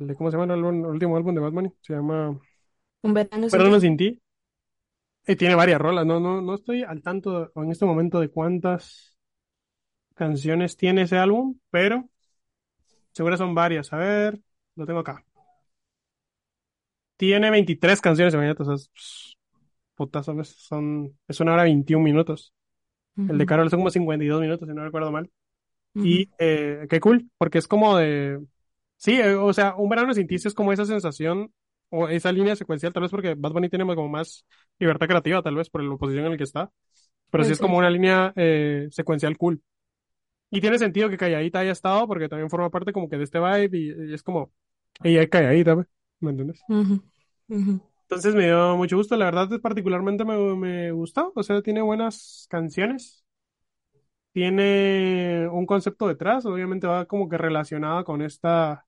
[0.00, 1.72] el de ¿cómo se llama el, álbum- el último álbum de Bad Bunny?
[1.80, 2.38] Se llama
[3.02, 3.74] Un verano sin ti.
[3.80, 4.08] sin ti.
[5.26, 9.16] Eh, tiene varias rolas, no, no, no estoy al tanto en este momento de cuántas
[10.14, 12.08] canciones tiene ese álbum, pero
[13.12, 13.92] seguro son varias.
[13.92, 14.40] A ver,
[14.76, 15.24] lo tengo acá.
[17.16, 18.96] Tiene 23 canciones, imagínate, o sea, es.
[20.56, 22.54] Son, es una hora 21 minutos.
[23.26, 25.30] El de Ujú, Karol son como 52 minutos, si no recuerdo mal.
[26.00, 28.40] Y eh, qué cool, porque es como de...
[28.98, 31.52] Sí, eh, o sea, un verano sin ti es como esa sensación
[31.90, 34.46] o esa línea secuencial, tal vez porque Bad Bunny tiene como más
[34.78, 36.70] libertad creativa, tal vez por la posición en la que está,
[37.30, 39.62] pero sí Puede es como una línea eh, secuencial cool.
[40.50, 43.38] Y tiene sentido que Calladita haya estado porque también forma parte como que de este
[43.40, 44.52] vibe y, y es como,
[45.04, 45.88] ella es Calladita, pues,
[46.20, 46.66] ¿me entiendes?
[46.74, 46.94] Ujú,
[47.54, 47.74] ujú,
[48.08, 52.46] Entonces me dio mucho gusto, la verdad particularmente me, me gustó, o sea, tiene buenas
[52.50, 53.24] canciones,
[54.32, 58.86] tiene un concepto detrás, obviamente va como que relacionada con esta,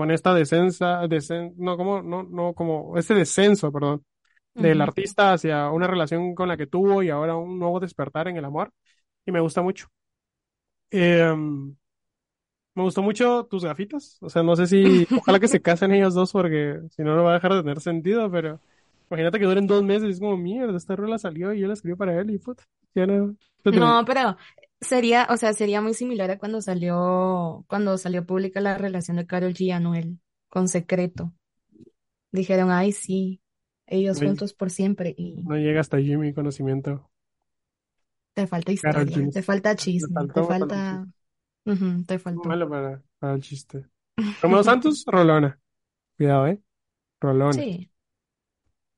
[0.00, 4.02] con esta descensa, descen, no, como, no, no, como, este descenso, perdón,
[4.54, 4.82] del ujú.
[4.82, 8.46] artista hacia una relación con la que tuvo y ahora un nuevo despertar en el
[8.46, 8.72] amor,
[9.26, 9.88] y me gusta mucho.
[10.90, 11.76] Em,
[12.74, 16.14] me gustó mucho tus gafitas, o sea, no sé si, ojalá que se casen ellos
[16.14, 18.60] dos porque si no, no va a dejar de tener sentido, pero
[19.10, 21.74] imagínate que duren dos meses y es como, mierda, esta rola salió y yo la
[21.74, 23.36] escribí para él y puta, ya no,
[23.70, 24.36] No, pero
[24.80, 29.26] sería, o sea, sería muy similar a cuando salió, cuando salió pública la relación de
[29.26, 31.32] Karol G y Anuel con Secreto.
[32.32, 33.40] Dijeron, ay, sí,
[33.86, 37.10] ellos juntos por siempre y no llega hasta allí mi conocimiento.
[38.34, 41.06] te falta historia, te falta Me chisme, te faltó, falta,
[41.66, 42.48] ujú, te faltó.
[42.48, 43.86] Malo para, para el chiste.
[44.42, 45.60] Romeo Santos, Rolona.
[46.16, 46.62] Cuidado, eh.
[47.20, 47.52] Rolona.
[47.56, 47.90] Sí,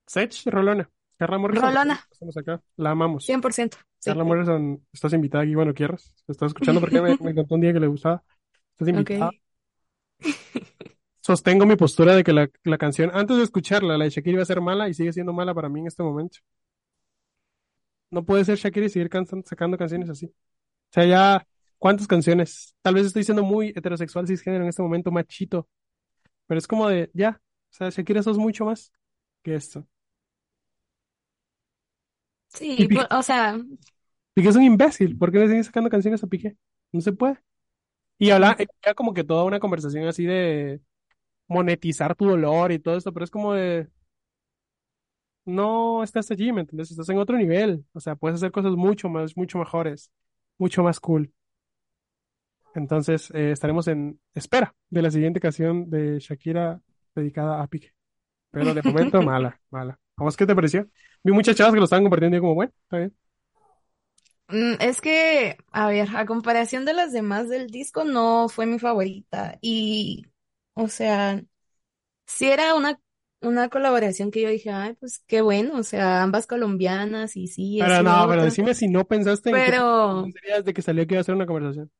[0.06, 0.88] Sech, Rolona.
[1.22, 2.60] Carla Morrison, Rolona, estamos acá.
[2.76, 3.24] La amamos.
[3.24, 4.10] 100%, sí.
[4.10, 6.12] Carla Morrison, estás invitada aquí, bueno, quieras.
[6.26, 8.24] Estás escuchando porque me, me contó un día que le gustaba.
[8.72, 9.30] Estás invitada.
[11.20, 14.42] Sostengo mi postura de que la, la canción, antes de escucharla, la de Shakira iba
[14.42, 16.38] a ser mala y sigue siendo mala para mí en este momento.
[18.10, 20.26] No puede ser Shakira y seguir cansan- sacando canciones así.
[20.26, 20.32] O
[20.90, 21.46] sea, ya,
[21.78, 22.74] ¿cuántas canciones?
[22.82, 25.68] Tal vez estoy siendo muy heterosexual, cisgénero en este momento, machito.
[26.46, 27.40] Pero es como de, ya.
[27.70, 28.92] O sea, Shakira sos mucho más
[29.42, 29.86] que esto.
[32.76, 33.58] Y Sí, Piqué, pu- o sea,
[34.34, 35.18] Piqué es un imbécil.
[35.18, 36.56] ¿Por qué le siguen sacando canciones a Piqué?
[36.92, 37.38] No se puede.
[38.18, 40.80] Y habla, ya como que toda una conversación así de
[41.48, 43.88] monetizar tu dolor y todo esto, pero es como de,
[45.44, 46.90] no estás allí, ¿me entiendes?
[46.90, 47.84] Estás en otro nivel.
[47.92, 50.10] O sea, puedes hacer cosas mucho más, mucho mejores,
[50.58, 51.32] mucho más cool.
[52.74, 56.80] Entonces, eh, estaremos en espera de la siguiente canción de Shakira
[57.14, 57.92] dedicada a Piqué.
[58.52, 60.00] Pero de momento, mala, mala.
[60.16, 60.88] ¿A vos qué te pareció?
[61.24, 63.16] Vi muchas chavas que lo estaban compartiendo y como, bueno, está bien.
[64.48, 68.78] mm, es que, a ver, a comparación de las demás del disco, no fue mi
[68.78, 69.58] favorita.
[69.60, 70.26] Y,
[70.74, 71.42] o sea,
[72.26, 73.00] sí era una,
[73.42, 77.78] una colaboración que yo dije, ay, pues qué bueno, o sea, ambas colombianas y sí,
[77.78, 81.14] Pero lo no, pero decime si no pensaste en Pero, sería desde que salió que
[81.14, 81.90] iba a ser una conversación.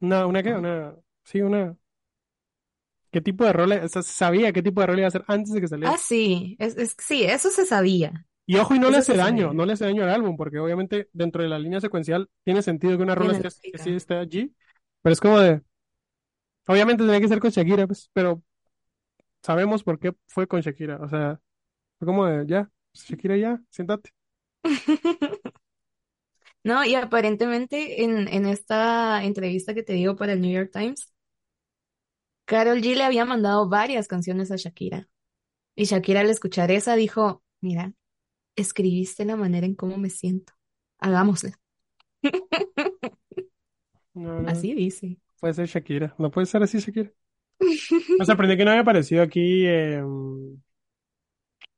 [0.00, 0.52] Una, ¿una qué?
[0.54, 1.76] Una, sí, una,
[3.14, 3.72] ¿qué tipo de rol?
[3.72, 5.94] O sea, sabía qué tipo de rol iba a ser antes de que saliera.
[5.94, 8.26] ah, sí, es, es, sí, eso se sabía.
[8.44, 9.54] Y ojo, y no le hace daño, sabía.
[9.54, 12.96] no le hace daño al álbum, porque obviamente dentro de la línea secuencial tiene sentido
[12.96, 14.52] que una rola que sí esté allí,
[15.00, 15.62] pero es como de,
[16.66, 18.42] obviamente tenía que ser con Shakira, pues, pero
[19.42, 21.40] sabemos por qué fue con Shakira, o sea,
[21.98, 24.10] fue como de, ya, Shakira ya, siéntate.
[26.62, 31.12] No, y aparentemente en, en esta entrevista que te digo para el New York Times,
[32.46, 35.08] Karol G le había mandado varias canciones a Shakira.
[35.76, 37.92] Y Shakira al escuchar esa dijo, mira,
[38.56, 40.54] escribiste la manera en cómo me siento.
[40.98, 41.50] Hagámoslo.
[44.14, 45.18] No, no, Así dice.
[45.40, 47.10] puede ser Shakira, no puede ser así Shakira.
[48.18, 50.00] Me sorprendió que no haya aparecido aquí, eh,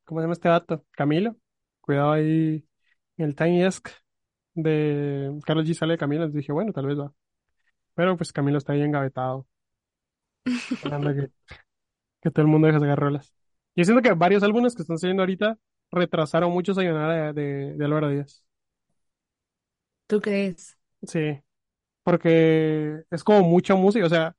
[0.05, 0.85] ¿cómo se llama este dato?
[0.91, 1.35] Camilo.
[1.81, 2.65] Cuidado ahí
[3.17, 3.89] en el Tiny Desk
[4.53, 7.13] de Carlos G sale de Camilo, entonces dije, bueno, tal vez va.
[7.95, 9.47] Pero pues Camilo está ahí engavetado,
[10.71, 11.31] esperando que,
[12.21, 13.33] que todo el mundo deje sacar rolas.
[13.75, 15.57] Yo siento que varios álbumes que están saliendo ahorita
[15.91, 18.45] retrasaron mucho esa llamada de, de, de Álvaro Díaz.
[20.07, 20.77] ¿Tú crees?
[21.03, 21.39] Sí,
[22.03, 24.35] porque es como mucha música, o sea,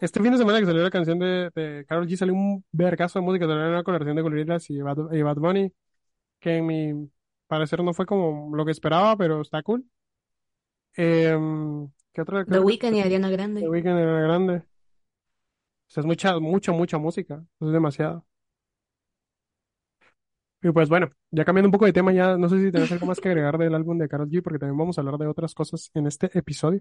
[0.00, 3.20] este fin de semana que salió la canción de, de Karol G salió un vergazo
[3.20, 5.72] de música, salió una colaboración de Gorillaz y Bad, y Bad Bunny,
[6.40, 7.10] que en mi
[7.48, 9.86] parecer no fue como lo que esperaba, pero está cool.
[10.96, 12.44] Em, ¿qué otra?
[12.46, 12.60] ¿Qué The?
[12.60, 13.68] Weeknd y Ariana The Grande.
[13.68, 14.62] Weeknd era grande.
[15.88, 18.26] O sea, es mucha, mucha, mucha música, es demasiado.
[20.62, 23.06] Y pues bueno, ya cambiando un poco de tema, ya no sé si tenés algo
[23.06, 25.54] más que agregar del álbum de Karol G, porque también vamos a hablar de otras
[25.54, 26.80] cosas en este episodio.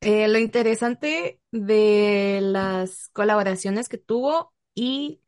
[0.00, 5.22] Eh, lo interesante de las colaboraciones que tuvo y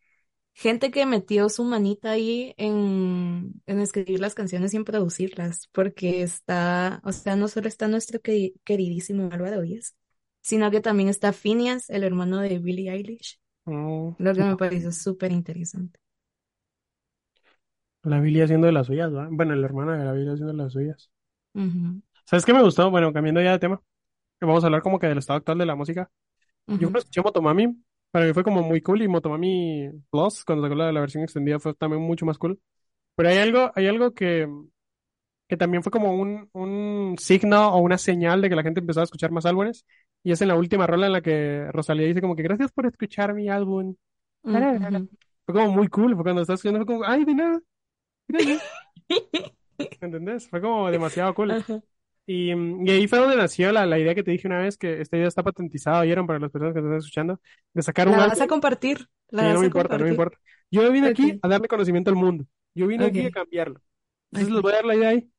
[0.55, 6.23] gente que metió su manita ahí en, en escribir las canciones y en producirlas, porque
[6.23, 9.97] está, o sea, no solo está nuestro queri- queridísimo Álvaro Díaz,
[10.45, 14.93] sino que también está Phineas, el hermano de Billie Eilish, Mm, lo que me pareció
[14.93, 16.01] súper interesante.
[18.05, 19.27] la Billie haciendo de las suyas, ¿va?
[19.33, 21.11] Bueno, el hermano de la Billie haciendo de las suyas.
[21.55, 22.91] Ujú, ¿Sabes qué me gustó?
[22.91, 23.81] Bueno, cambiando ya de tema,
[24.41, 26.11] vamos a hablar como que del estado actual de la música.
[26.77, 26.89] Yo ujú.
[26.89, 27.77] cuando escuché Motomami,
[28.11, 31.61] para mí fue como muy cool y Motomami Plus, cuando sacó la, la versión extendida,
[31.61, 32.61] fue también mucho más cool.
[33.17, 34.49] Pero hay algo, hay algo que,
[35.49, 39.01] que también fue como un, un signo o una señal de que la gente empezó
[39.01, 39.87] a escuchar más álbumes.
[40.25, 42.87] Y es en la última rola en la que Rosalía dice como que gracias por
[42.87, 43.97] escuchar mi álbum.
[45.47, 47.61] Fue como muy cool, fue cuando estás escuchando, fue como, ay, de nada,
[48.29, 48.63] gracias.
[49.11, 50.49] ¿Me ¿Entendés?
[50.49, 51.59] Fue como demasiado cool.
[52.27, 55.01] Y, y ahí fue donde nació la, la idea que te dije una vez, que
[55.03, 56.27] esta idea está patentizada, ¿oyeron?
[56.27, 57.41] Para las personas que están escuchando,
[57.75, 59.09] de sacar un La vas a compartir,
[59.39, 60.39] Sí, la no me importa, no me importa.
[60.71, 62.47] Yo vine aquí a darle conocimiento al mundo.
[62.75, 63.81] Yo vine aquí a cambiarlo.
[64.31, 64.63] Entonces les ok.
[64.63, 65.31] voy a dar la idea ahí.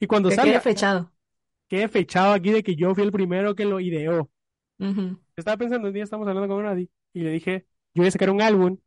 [0.00, 1.12] Y cuando Que quede salga, fechado.
[1.70, 4.30] Quede fechado aquí de que yo fui el primero que lo ideó.
[5.36, 8.30] Estaba pensando, un día estamos hablando con Nadie y le dije, yo voy a sacar
[8.30, 8.78] un álbum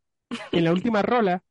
[0.52, 1.44] y en la última rola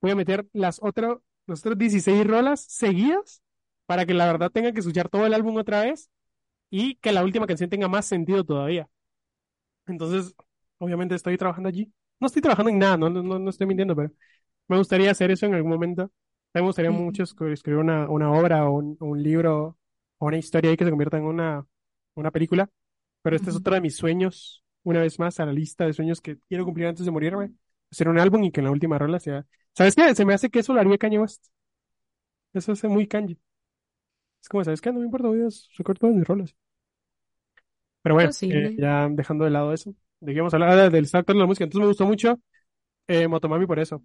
[0.00, 3.42] voy a meter las otras, las otras 16 rolas seguidas
[3.86, 6.10] para que la verdad tengan que escuchar todo el álbum otra vez
[6.70, 8.88] y que la última canción tenga más sentido todavía.
[9.86, 10.34] Entonces,
[10.78, 11.92] obviamente estoy trabajando allí.
[12.20, 14.10] No estoy trabajando en nada, no, no, no estoy mintiendo, pero
[14.68, 16.10] me gustaría hacer eso en algún momento.
[16.54, 19.78] Me gustaría mucho escribir una, una obra o un, o un libro
[20.24, 21.66] o una historia ahí que se convierta en una,
[22.14, 22.68] una película.
[23.22, 26.20] Pero este es otro de mis sueños, una vez más, a la lista de sueños
[26.20, 27.52] que quiero cumplir antes de morirme.
[27.90, 29.46] Hacer un álbum y que en la última rola sea...
[29.76, 30.14] ¿Sabes qué?
[30.14, 31.46] Se me hace que eso lo haría Kanye West.
[32.54, 33.38] Eso es muy Kanye.
[34.40, 34.92] Es como, ¿sabes qué?
[34.92, 36.54] No me importa, voy a sacar todas mis rolas.
[38.02, 41.24] Pero bueno, eh, ya dejando de lado eso, de vamos a hablar Ah, del actual
[41.36, 41.64] de la música.
[41.64, 42.40] Entonces me gustó mucho
[43.08, 44.02] eh, Motomami por eso.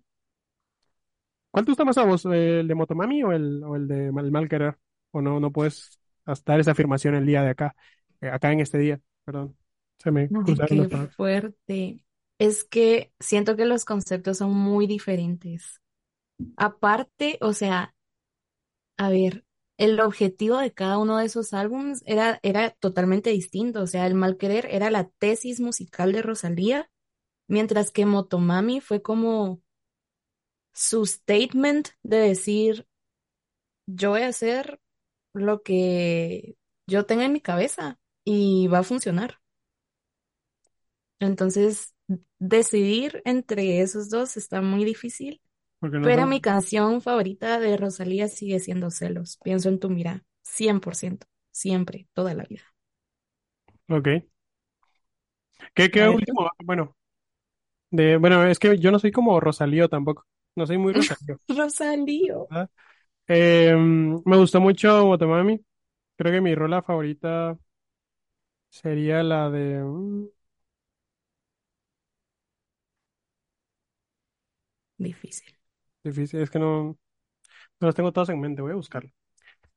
[1.52, 4.32] ¿Cuál te gusta más a vos, el de Motomami o el, o el de Mal,
[4.32, 4.78] Mal Querer?
[5.12, 5.99] O no, no puedes
[6.46, 7.76] dar esa afirmación el día de acá,
[8.22, 9.56] eh, acá en este día, perdón.
[9.98, 10.30] Se me
[10.70, 12.06] Ay, qué fuerte.
[12.38, 15.82] Es que siento que los conceptos son muy diferentes.
[16.56, 17.94] Aparte, o sea,
[18.98, 19.46] a ver,
[19.78, 23.82] el objetivo de cada uno de esos álbumes era, era totalmente distinto.
[23.82, 26.90] O sea, El Mal Querer era la tesis musical de Rosalía,
[27.48, 29.62] mientras que Motomami fue como
[30.74, 32.88] su statement de decir,
[33.86, 34.80] yo voy a hacer
[35.42, 36.56] lo que
[36.88, 39.40] yo tenga en mi cabeza y va a funcionar.
[41.20, 41.94] Entonces,
[42.40, 45.42] decidir entre esos dos está muy difícil,
[45.82, 46.28] no pero son...
[46.28, 49.40] mi canción favorita de Rosalía sigue siendo Celos.
[49.44, 52.64] Pienso en tu mirada, 100%, siempre, toda la vida.
[53.90, 54.08] Ok.
[55.74, 56.50] ¿Qué, qué último?
[56.64, 56.96] Bueno,
[57.92, 60.26] de, bueno, es que yo no soy como Rosalío tampoco.
[60.56, 61.40] No soy muy Rosalío.
[61.58, 62.50] Rosalío.
[63.30, 65.62] Eh, me gustó mucho Motomami.
[66.18, 67.58] Creo que mi rola favorita
[68.70, 69.80] sería la de...
[69.84, 70.28] mm,
[75.00, 75.56] Difícil.
[76.04, 76.98] Difícil, es que no, no
[77.88, 79.12] los tengo todos en mente, voy a buscarlo.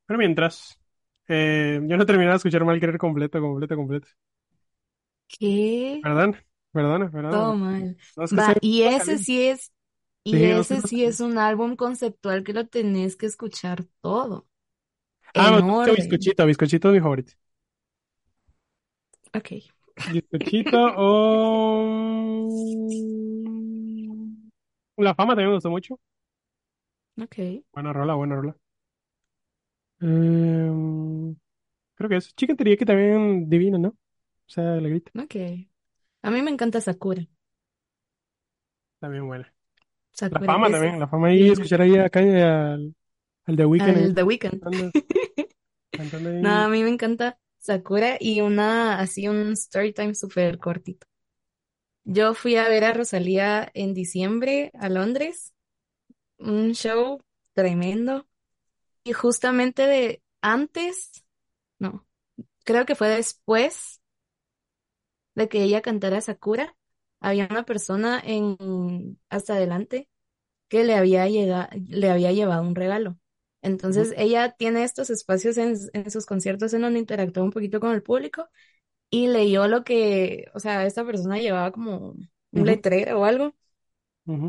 [0.06, 0.78] Pero mientras,
[1.28, 4.08] eh, yo no he terminado de escuchar Mal Querer completo, completo, completo.
[5.28, 6.06] ¿Qué?
[6.06, 6.36] Perdón,
[6.72, 7.44] perdona, perdona.
[7.44, 7.96] Todo mal.
[8.16, 9.18] No es que Va, sea y ese caliente.
[9.18, 9.72] sí es,
[10.24, 13.84] y Sí, no ese no sí es un álbum conceptual que lo tenés que escuchar
[14.00, 14.48] todo,
[15.34, 15.94] Ah, orden.
[15.94, 17.32] Bizcochito, Bizcochito es mi favorito.
[19.34, 19.52] Ok,
[20.06, 21.12] Bizcochito o...
[24.96, 25.98] La Fama también me gustó mucho.
[27.20, 28.56] ok, Buena rola, buena rola.
[30.00, 31.36] Em,
[31.96, 33.90] creo que es Chicken Teriyaki también divina, ¿no?
[33.90, 33.96] O
[34.48, 35.34] sea, la grita, ok.
[36.22, 37.28] A mí me encanta Sakura.
[39.00, 39.51] también buena.
[40.20, 42.94] La Fama también, la Fama ahí, escuchar ahí acá al,
[43.46, 44.60] al The Weeknd Al The Weeknd.
[44.60, 44.90] cantando,
[45.90, 51.06] cantando No, a mí me encanta Sakura y una, así un story time súper cortito.
[52.04, 55.54] Yo fui a ver a Rosalía en diciembre a Londres,
[56.38, 57.22] un show
[57.54, 58.26] tremendo.
[59.04, 61.24] Y justamente de antes,
[61.78, 62.06] no,
[62.64, 64.00] creo que fue después
[65.34, 66.76] de que ella cantara Sakura,
[67.22, 70.08] había una persona en hasta adelante
[70.68, 73.18] que le había llega- le había llevado un regalo.
[73.62, 77.92] Entonces ella tiene estos espacios en, en sus conciertos en donde interactúa un poquito con
[77.92, 78.48] el público
[79.10, 82.14] y leyó lo que, o sea, esta persona llevaba como
[82.54, 83.54] un letrero o algo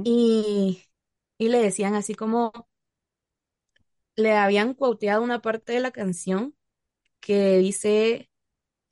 [0.04, 0.84] y,
[1.38, 2.52] y le decían así como,
[4.16, 6.56] le habían quoteado una parte de la canción
[7.22, 8.32] que dice,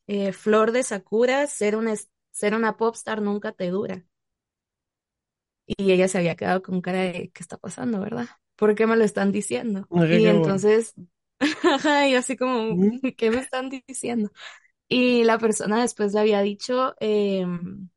[0.08, 1.96] eh, Flor de Sakura, ser una,
[2.32, 4.06] ser una popstar nunca te dura.
[5.65, 8.28] Y ella se había quedado con cara de, ¿qué está pasando, verdad?
[8.56, 9.89] ¿Por qué me lo están diciendo?
[10.10, 10.94] Y entonces,
[11.63, 12.78] ajá, y así como,
[13.17, 14.32] ¿qué me están diciendo?
[14.89, 17.89] Y la persona después le había dicho em,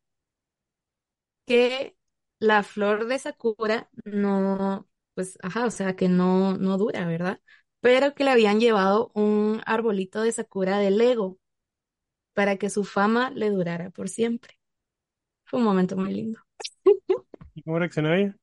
[1.47, 1.97] que
[2.39, 7.41] la flor de Sakura no, pues, ajá, o sea, que no, no dura, ¿verdad?
[7.81, 11.39] Pero que le habían llevado un arbolito de Sakura de Lego
[12.35, 14.59] para que su fama le durara por siempre.
[15.45, 16.41] Fue un momento muy lindo.
[17.55, 18.37] ¿Y cómo reaccionó ella?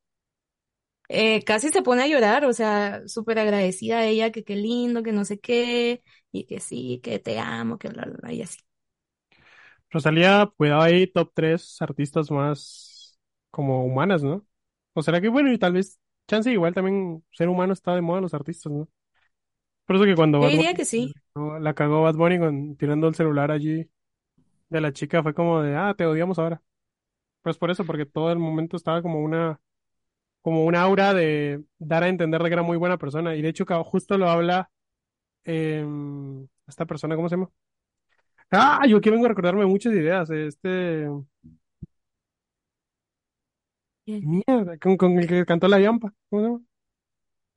[1.14, 5.04] Eh, casi se pone a llorar, o sea, súper agradecida a ella, que qué lindo,
[5.04, 8.42] que no sé qué, y que sí, que te amo, que bla, bla, bla, y
[8.42, 8.60] así.
[9.90, 13.20] Rosalía, cuidado ahí, top 3 artistas más
[13.52, 14.46] como humanas, ¿no?
[14.94, 18.20] O será que, bueno, y tal vez, chance igual también ser humano está de moda
[18.20, 18.88] en los artistas, ¿no?
[19.92, 21.14] Por eso que cuando Yo Bad diría Bunny que sí.
[21.36, 21.60] ¿no?
[21.60, 23.90] la cagó Bad Bunny con, tirando el celular allí
[24.70, 26.62] de la chica, fue como de, ah, te odiamos ahora.
[27.42, 29.60] Pues por eso, porque todo el momento estaba como una,
[30.42, 33.36] como una aura de dar a entender de que era muy buena persona.
[33.36, 34.72] Y de hecho, justo lo habla
[35.44, 37.50] em, esta persona, ¿cómo se llama?
[38.50, 40.30] Ah, yo aquí vengo a recordarme muchas ideas.
[40.30, 41.06] Este,
[44.06, 46.14] mierda, con, con el que cantó La Yampa.
[46.30, 46.71] ¿Cómo se llama?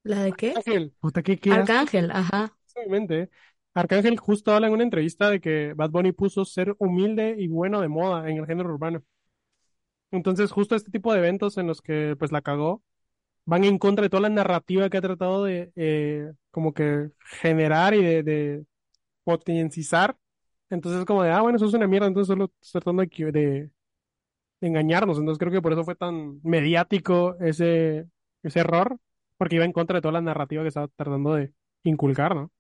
[0.04, 0.54] ¿La de qué?
[0.54, 0.94] Arcángel.
[1.00, 2.56] Puta, qué, qué asco Arcángel, ajá.
[2.76, 3.20] en mi mente.
[3.22, 3.30] ¿eh?
[3.74, 7.80] Arcángel justo habla en una entrevista de que Bad Bunny puso ser humilde y bueno
[7.80, 9.04] de moda en el género urbano.
[10.10, 12.82] Entonces, justo este tipo de eventos en los que pues la cagó
[13.46, 17.10] van en contra de toda la narrativa que ha tratado de eh, como que
[17.42, 18.66] generar y de, de
[19.24, 20.16] potenciar.
[20.70, 23.70] Entonces es como de, ah, bueno, eso es una mierda, entonces solo estoy tratando de-
[24.60, 25.18] de engañarnos.
[25.18, 28.08] Entonces creo que por eso fue tan mediático ese,
[28.42, 28.98] ese error,
[29.44, 31.52] porque iba en contra de toda la narrativa que estaba tratando de
[31.82, 32.50] inculcar, ¿no?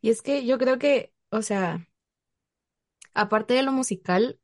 [0.00, 1.86] Y es que yo creo que, o sea,
[3.12, 4.40] aparte de lo musical,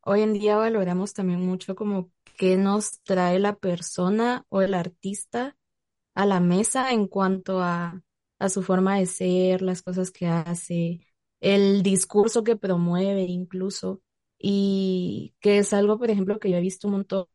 [0.00, 5.56] hoy en día valoramos también mucho como qué nos trae la persona o el artista
[6.16, 8.02] a la mesa en cuanto a,
[8.40, 11.06] a su forma de ser, las cosas que hace,
[11.38, 14.02] el discurso que promueve incluso,
[14.46, 17.26] y que es algo, por ejemplo, que yo he visto un montón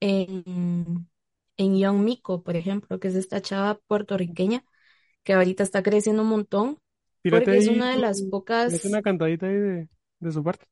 [0.00, 1.08] en,
[1.56, 4.64] en Young Miko, por ejemplo, que es esta chava puertorriqueña
[5.24, 6.78] que ahorita está creciendo un montón
[7.28, 9.88] porque es una de las pocas, una cantadita ahí de,
[10.20, 10.66] de su parte.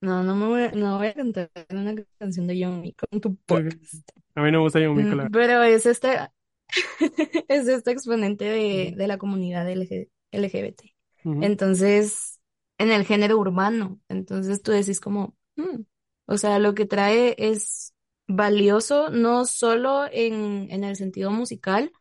[0.00, 3.20] no, no me voy, a- no voy a cantar una canción de Young Miko en
[3.20, 6.32] tu podcast, A mí no me gusta John Mico, la Mm, pero es esta,
[7.48, 10.94] es este exponente de, de la comunidad LG LGBT.
[11.24, 12.39] Entonces,
[12.80, 15.82] en el género urbano, entonces tú decís como, "Mm",
[16.26, 17.94] o sea, lo que trae es
[18.28, 21.92] valioso no solo en, en el sentido musical,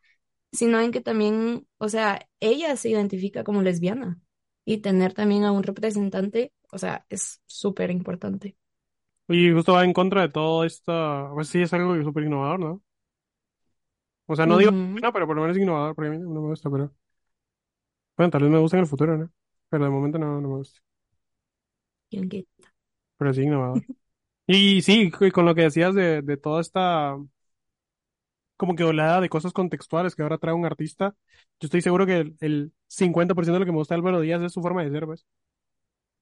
[0.51, 4.19] sino en que también, o sea, ella se identifica como lesbiana
[4.65, 8.57] y tener también a un representante, o sea, es súper importante.
[9.29, 12.81] Y justo va en contra de todo esto, pues sí es algo súper innovador, ¿no?
[14.27, 14.71] O sea, no digo,
[15.01, 16.93] no, pero por lo menos innovador, porque a mí no me gusta, pero
[18.17, 19.31] bueno, tal vez me guste en el futuro, ¿no?
[19.69, 20.79] Pero de momento no, no me gusta.
[23.17, 23.83] pero sí innovador.
[24.47, 27.17] Y sí, y con lo que decías de, de toda esta
[28.57, 31.15] como que oleada de cosas contextuales que ahora trae un artista,
[31.59, 34.41] yo estoy seguro que el, el 50% de lo que me gusta de Álvaro Díaz
[34.41, 35.25] es su forma de ser, pues.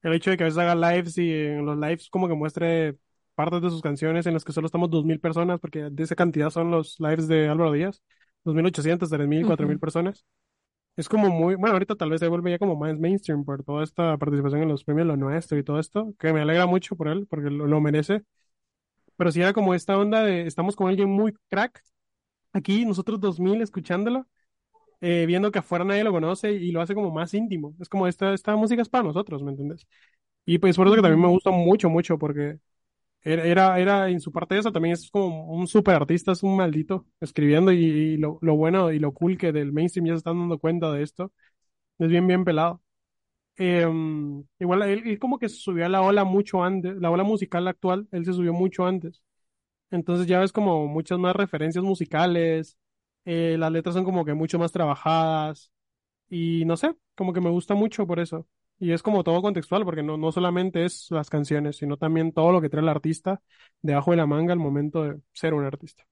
[0.04, 2.98] El hecho de que a veces haga lives y en los lives como que muestre
[3.36, 6.50] partes de sus canciones en las que solo estamos 2.000 personas, porque de esa cantidad
[6.50, 8.02] son los lives de Álvaro Díaz,
[8.44, 9.80] 2.800, 3.000, 4.000 Ujú.
[9.80, 10.26] personas.
[10.98, 13.84] Es como muy, bueno, ahorita tal vez se vuelve ya como más mainstream por toda
[13.84, 17.08] esta participación en los premios Lo Nuestro y todo esto, que me alegra mucho por
[17.08, 18.24] él, porque lo, lo merece.
[19.18, 21.84] Pero sí era como esta onda de, estamos con alguien muy crack,
[22.54, 24.28] aquí nosotros 2.000 escuchándolo,
[25.02, 27.76] eh, viendo que afuera nadie lo conoce y lo hace como más íntimo.
[27.82, 29.88] Es como esta, esta música es para nosotros, ¿me entiendes?
[30.46, 32.60] Y pues por eso que también me gusta mucho, mucho, porque
[33.34, 37.06] era, era, en su parte eso, también es como un súper artista, es un maldito
[37.20, 40.60] escribiendo y, lo, lo bueno y lo cool que del mainstream ya se están dando
[40.60, 41.32] cuenta de esto,
[42.00, 42.82] es bien, bien pelado.
[43.58, 43.88] Eh,
[44.60, 47.68] igual él, él como que se subió a la ola mucho antes, la ola musical
[47.68, 49.24] actual, él se subió mucho antes.
[49.92, 52.78] Entonces ya ves como muchas más referencias musicales,
[53.26, 55.72] eh, las letras son como que mucho más trabajadas
[56.30, 58.48] y no sé, como que me gusta mucho por eso.
[58.80, 62.52] Y es como todo contextual, porque no, no solamente es las canciones, sino también todo
[62.52, 63.42] lo que trae el artista
[63.82, 66.04] debajo de la manga al momento de ser un artista.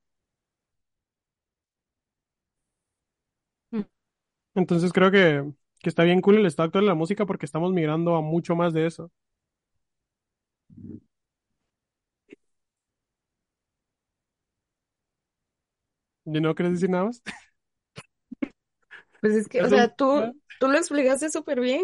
[4.55, 5.43] Entonces creo que,
[5.81, 8.55] que está bien cool el estado actual de la música porque estamos migrando a mucho
[8.55, 9.11] más de eso.
[16.25, 17.21] ¿Y no quieres decir nada más?
[19.21, 21.81] Pues es que, o Eso, sea, tú, tú lo explicaste súper bien,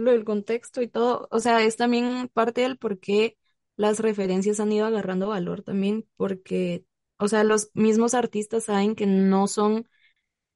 [0.00, 1.28] lo del contexto y todo.
[1.30, 3.36] O sea, es también parte del por qué
[3.76, 6.84] las referencias han ido agarrando valor también, porque,
[7.18, 9.88] o sea, los mismos artistas saben que no son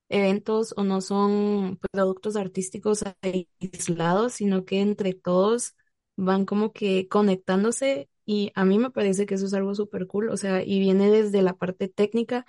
[0.08, 5.74] eventos o no son productos artísticos aislados, sino que entre todos
[6.16, 10.30] van como que conectándose y a mí me parece que eso es algo súper cool,
[10.30, 12.46] o sea, y viene desde la parte técnica,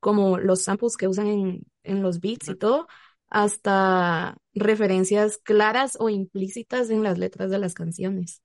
[0.00, 2.86] como los samples que usan en, en los beats y todo,
[3.30, 8.42] hasta referencias claras o implícitas en las letras de las canciones.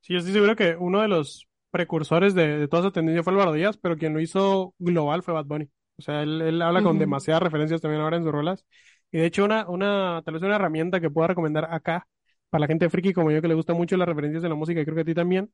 [0.00, 3.32] Sí, yo estoy seguro que uno de los precursores de, de toda esa tendencia fue
[3.32, 5.68] Álvaro Díaz, pero quien lo hizo global fue Bad Bunny.
[5.96, 8.64] O sea, él, él habla con demasiadas referencias también ahora en sus rolas.
[9.12, 12.06] Y de hecho, una, una, tal vez una herramienta que pueda recomendar acá,
[12.50, 14.80] para la gente friki como yo que le gusta mucho las referencias de la música,
[14.80, 15.50] y creo que a ti también,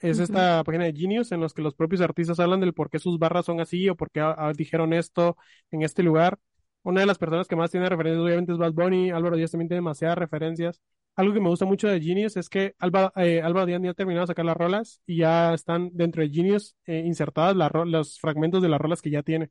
[0.00, 2.98] es esta página de Genius en los que los propios artistas hablan del por qué
[2.98, 5.36] sus barras son así o por qué ah, dijeron esto
[5.70, 6.38] en este lugar.
[6.84, 9.68] Una de las personas que más tiene referencias obviamente es Bad Bunny, Álvaro Díaz también
[9.68, 10.80] tiene demasiadas referencias.
[11.16, 13.94] Algo que me gusta mucho de Genius es que Alba, eh, Álvaro Díaz ya ha
[13.94, 17.56] terminado de sacar las rolas y ya están dentro de Genius eh, insertadas
[17.86, 19.50] los fragmentos de las rolas que ya tiene.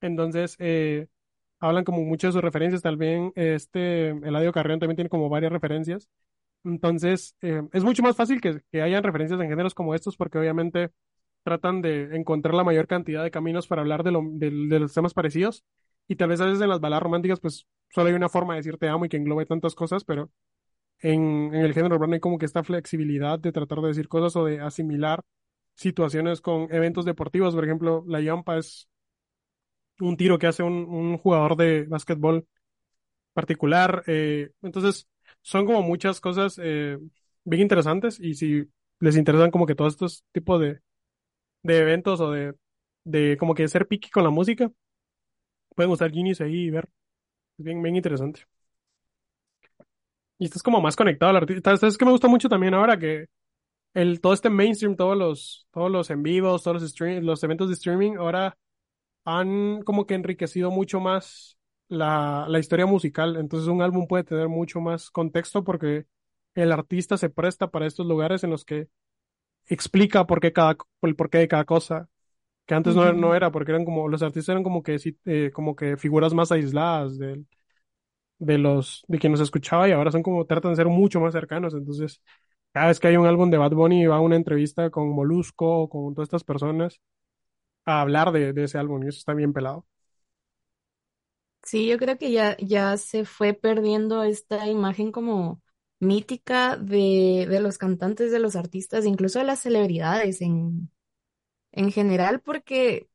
[0.00, 1.08] Entonces, eh,
[1.60, 2.82] hablan como mucho de sus referencias.
[2.82, 6.08] También este Eladio Carrión también tiene como varias referencias.
[6.64, 10.38] Entonces, eh, es mucho más fácil que, que hayan referencias en géneros como estos porque
[10.38, 10.90] obviamente
[11.44, 14.94] tratan de encontrar la mayor cantidad de caminos para hablar de, lo, de, de los
[14.94, 15.64] temas parecidos.
[16.08, 18.58] Y tal vez a veces en las baladas románticas, pues solo hay una forma de
[18.60, 20.30] decir te amo y que englobe tantas cosas, pero
[21.00, 24.36] en, en el género urbano hay como que esta flexibilidad de tratar de decir cosas
[24.36, 25.22] o de asimilar
[25.74, 27.54] situaciones con eventos deportivos.
[27.54, 28.88] Por ejemplo, la yampa es
[30.00, 32.46] un tiro que hace un, un jugador de básquetbol
[33.34, 34.04] particular.
[34.06, 35.08] eh, entonces,
[35.42, 36.98] son como muchas cosas eh,
[37.44, 38.66] bien interesantes y si
[39.00, 40.80] les interesan como que todos estos tipos de,
[41.62, 42.54] de eventos o de,
[43.04, 44.70] de como que ser picky con la música,
[45.76, 46.88] pueden usar Genius ahí y ver.
[47.58, 48.42] Es bien, bien interesante.
[50.38, 51.72] Y estás como más conectado al artista.
[51.72, 53.26] Es que me gusta mucho también ahora que
[53.94, 57.68] el, todo este mainstream, todos los, todos los en vivos, todos los, stream, los eventos
[57.68, 58.58] de streaming, ahora
[59.24, 61.58] han como que enriquecido mucho más
[61.88, 63.36] la, la historia musical.
[63.36, 66.06] Entonces un álbum puede tener mucho más contexto porque
[66.54, 68.88] el artista se presta para estos lugares en los que
[69.66, 72.08] explica por qué cada, el porqué de cada cosa,
[72.66, 75.50] que antes no, no era, porque eran como, los artistas eran como que, sí, eh,
[75.54, 77.44] como que figuras más aisladas de,
[78.38, 81.32] de los, de quien nos escuchaba y ahora son como, tratan de ser mucho más
[81.34, 81.74] cercanos.
[81.74, 82.22] Entonces,
[82.72, 85.66] cada vez que hay un álbum de Bad Bunny va a una entrevista con Molusco
[85.82, 87.00] o con todas estas personas
[87.86, 89.86] a hablar de, de ese álbum y eso está bien pelado.
[91.62, 95.62] Sí, yo creo que ya, ya se fue perdiendo esta imagen como
[95.98, 100.90] mítica de, de los cantantes, de los artistas, incluso de las celebridades en,
[101.76, 103.08] en general, porque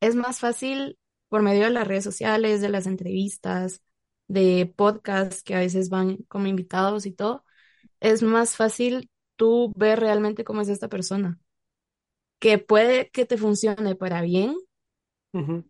[0.00, 0.98] es más fácil
[1.28, 3.82] por medio de las redes sociales, de las entrevistas,
[4.28, 7.44] de podcasts que a veces van como invitados y todo,
[8.00, 11.40] es más fácil tú ver realmente cómo es esta persona,
[12.38, 14.56] que puede que te funcione para bien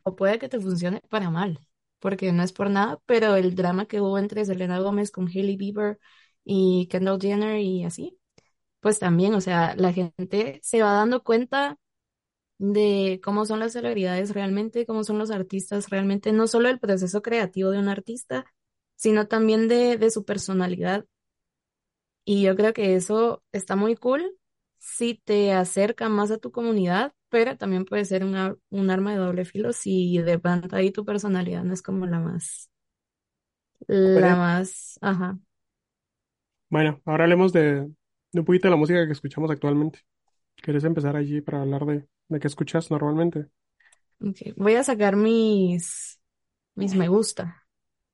[0.04, 1.58] o puede que te funcione para mal,
[1.98, 5.56] porque no es por nada, pero el drama que hubo entre Selena Gómez con Hailey
[5.56, 5.98] Bieber
[6.44, 8.18] y Kendall Jenner y así,
[8.80, 11.78] pues también, o sea, la gente se va dando cuenta
[12.62, 17.22] de cómo son las celebridades realmente, cómo son los artistas realmente, no solo el proceso
[17.22, 18.46] creativo de un artista,
[18.96, 21.06] sino también de, de su personalidad.
[22.24, 24.36] Y yo creo que eso está muy cool
[24.78, 29.18] si te acerca más a tu comunidad, pero también puede ser una, un arma de
[29.18, 32.70] doble filo si de pronto ahí tu personalidad no es como la más,
[33.88, 35.38] la más, ajá.
[36.70, 37.88] bueno, ahora hablemos de,
[38.32, 40.00] de un poquito de la música que escuchamos actualmente.
[40.56, 43.46] ¿Quieres empezar allí para hablar de, de qué escuchas normalmente?
[44.20, 46.20] Ok, Voy a sacar mis,
[46.74, 47.66] mis me gusta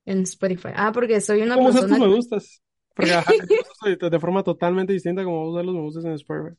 [0.06, 0.70] en Spotify.
[0.76, 2.62] Ah, porque soy una ¿Cómo persona me gustas?
[2.94, 3.34] Porque ajá,
[3.84, 6.56] de, de forma totalmente distinta como usar los me gustas en Spotify.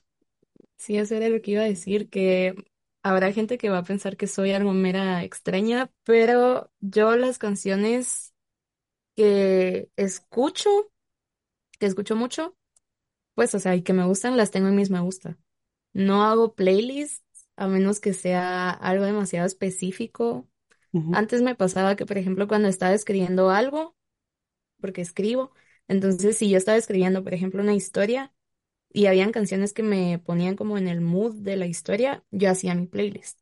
[0.77, 2.55] Sí, eso era lo que iba a decir, que
[3.03, 8.33] habrá gente que va a pensar que soy algo mera extraña, pero yo las canciones
[9.15, 10.69] que escucho,
[11.79, 12.57] que escucho mucho,
[13.35, 15.37] pues, o sea, y que me gustan, las tengo en mis me gusta.
[15.99, 17.23] No hago playlists
[17.57, 20.49] a menos que sea algo demasiado específico.
[21.11, 23.95] Antes me pasaba que, por ejemplo, cuando estaba escribiendo algo,
[24.81, 25.53] porque escribo,
[25.87, 28.33] entonces si yo estaba escribiendo, por ejemplo, una historia,
[28.93, 32.75] y habían canciones que me ponían como en el mood de la historia, yo hacía
[32.75, 33.39] mi playlist.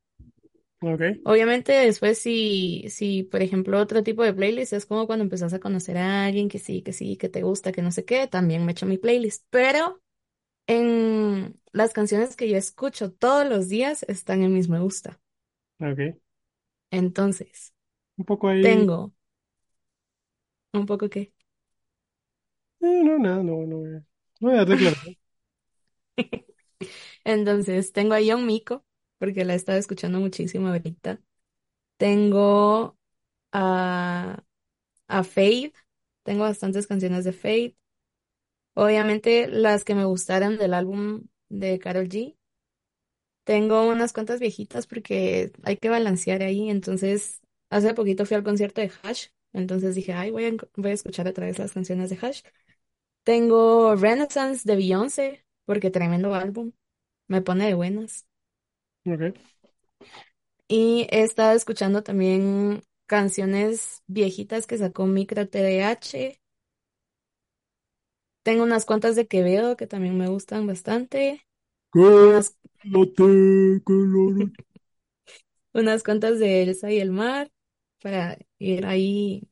[0.82, 5.54] Ok, Obviamente después si, si, por ejemplo, otro tipo de playlist es como cuando empezás
[5.54, 8.28] a conocer a alguien que sí, que sí, que te gusta, que no sé qué,
[8.28, 9.46] también me echo mi playlist.
[9.50, 10.02] Pero
[10.68, 15.20] en las canciones que yo escucho todos los días están en mis me gusta.
[15.80, 16.18] ok.
[16.92, 17.74] Entonces,
[18.18, 18.62] Un poco ahí.
[18.62, 19.14] tengo
[20.74, 21.34] un poco que...
[22.82, 24.06] eh, no, nada, no, no, voy a-
[24.40, 24.66] no voy a.
[27.24, 28.86] Entonces, tengo a Young Miko,
[29.20, 31.22] porque la he estado escuchando muchísimo ahorita.
[31.98, 32.98] Tengo
[33.52, 34.44] a,
[35.08, 35.74] a Fade,
[36.24, 37.78] tengo bastantes canciones de Fade.
[38.78, 42.38] Obviamente las que me gustaron del álbum de Karol G.
[43.44, 46.70] Tengo unas cuantas viejitas porque hay que balancear ahí.
[46.70, 49.28] Entonces, hace poquito fui al concierto de Hash.
[49.54, 52.42] Entonces dije, ay, voy a, voy a escuchar otra vez las canciones de Hash.
[53.24, 56.74] Tengo Renaissance de Beyoncé, porque tremendo álbum.
[57.28, 58.28] Me pone de buenas.
[59.06, 59.38] Ok.
[60.68, 66.40] Y he estado escuchando también canciones viejitas que sacó Micro TDH.
[68.48, 71.46] Tengo unas cuantas de Quevedo que también me gustan bastante.
[72.20, 72.56] Unas,
[75.74, 77.52] unas cuantas de Elsa y el mar
[78.02, 79.48] para ir ahí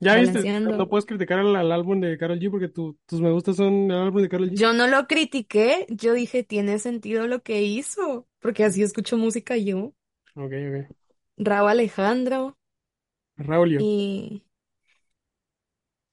[0.00, 3.30] Ya viste, no puedes criticar al, al álbum de Karol G porque tu- tus me
[3.32, 4.60] gustas son el álbum de Karol G.
[4.60, 9.56] Yo no lo critiqué, yo dije, tiene sentido lo que hizo, porque así escucho música
[9.56, 9.92] yo.
[10.36, 10.94] Ok, ok.
[11.48, 12.56] Rauw Alejandro
[13.38, 13.84] Raulio.
[13.84, 14.44] y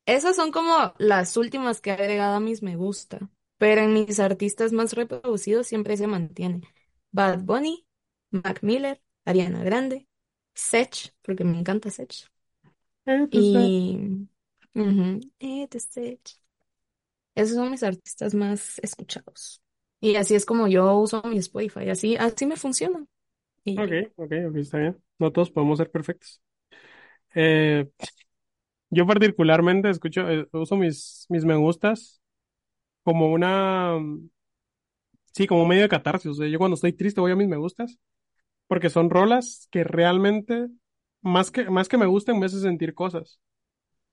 [0.06, 4.20] esas son como las últimas que he agregado a mis me gusta, pero en mis
[4.20, 6.62] artistas más reproducidos siempre se mantiene
[7.12, 7.86] Bad Bunny,
[8.32, 10.08] Mac Miller, Ariana Grande,
[10.54, 12.30] Sech, porque me encanta Sech,
[13.06, 14.28] Entonces, y
[14.74, 16.22] ujú, eh, de Sech.
[17.36, 19.62] Esos son mis artistas más escuchados.
[20.02, 23.06] Y así es como yo uso mi Spotify, así, así me funciona.
[23.64, 23.84] Y ya.
[23.84, 25.02] ok, ok, ok, está bien.
[25.20, 26.42] No todos podemos ser perfectos.
[27.36, 27.90] Eh,
[28.92, 32.22] yo particularmente escucho, eh, uso mis, mis me gustas
[33.04, 33.98] como una,
[35.34, 36.32] sí, como un medio de catarsis.
[36.32, 37.98] O sea, yo cuando estoy triste voy a mis me gustas
[38.68, 40.68] porque son rolas que realmente,
[41.22, 43.40] más que, más que me gusten, me hacen sentir cosas.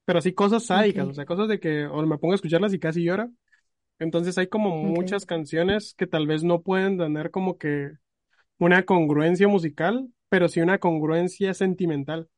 [0.04, 2.78] Pero así cosas sádicas, o sea, cosas de que o me pongo a escucharlas y
[2.78, 3.30] casi lloro.
[3.98, 7.90] Entonces hay como muchas canciones que tal vez no pueden tener como que
[8.58, 12.28] una congruencia musical, pero sí una congruencia sentimental.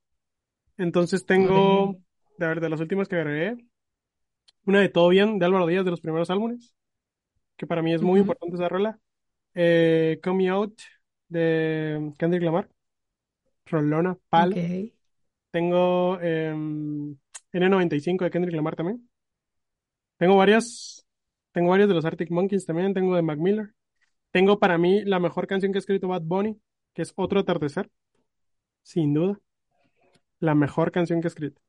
[0.78, 1.96] Entonces tengo,
[2.40, 3.56] de ver, de las últimas que agregué,
[4.64, 6.74] una de Todo Bien de Álvaro Díaz de los primeros álbumes,
[7.56, 8.98] que para mí es muy importante esa rola.
[9.54, 10.80] Eh, Come Me Out
[11.28, 12.68] de Kendrick Lamar,
[13.66, 14.56] Rolona, ok, Palo.
[15.50, 17.16] Tengo em,
[17.52, 19.08] N95 de Kendrick Lamar también.
[20.16, 21.06] Tengo varias,
[21.52, 23.74] tengo varias de los Arctic Monkeys también, tengo de Mac Miller.
[24.30, 26.60] Tengo para mí la mejor canción que ha escrito Bad Bunny,
[26.94, 27.90] que es Otro Atardecer,
[28.82, 29.40] sin duda,
[30.38, 31.60] la mejor canción que ha escrito.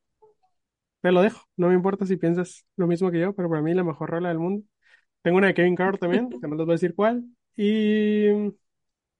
[1.02, 3.74] Te lo dejo, no me importa si piensas lo mismo que yo, pero para mí
[3.74, 4.64] la mejor rola del mundo.
[5.24, 7.26] Tengo una de Kevin Carter también, que no les voy a decir cuál,
[7.56, 8.52] y de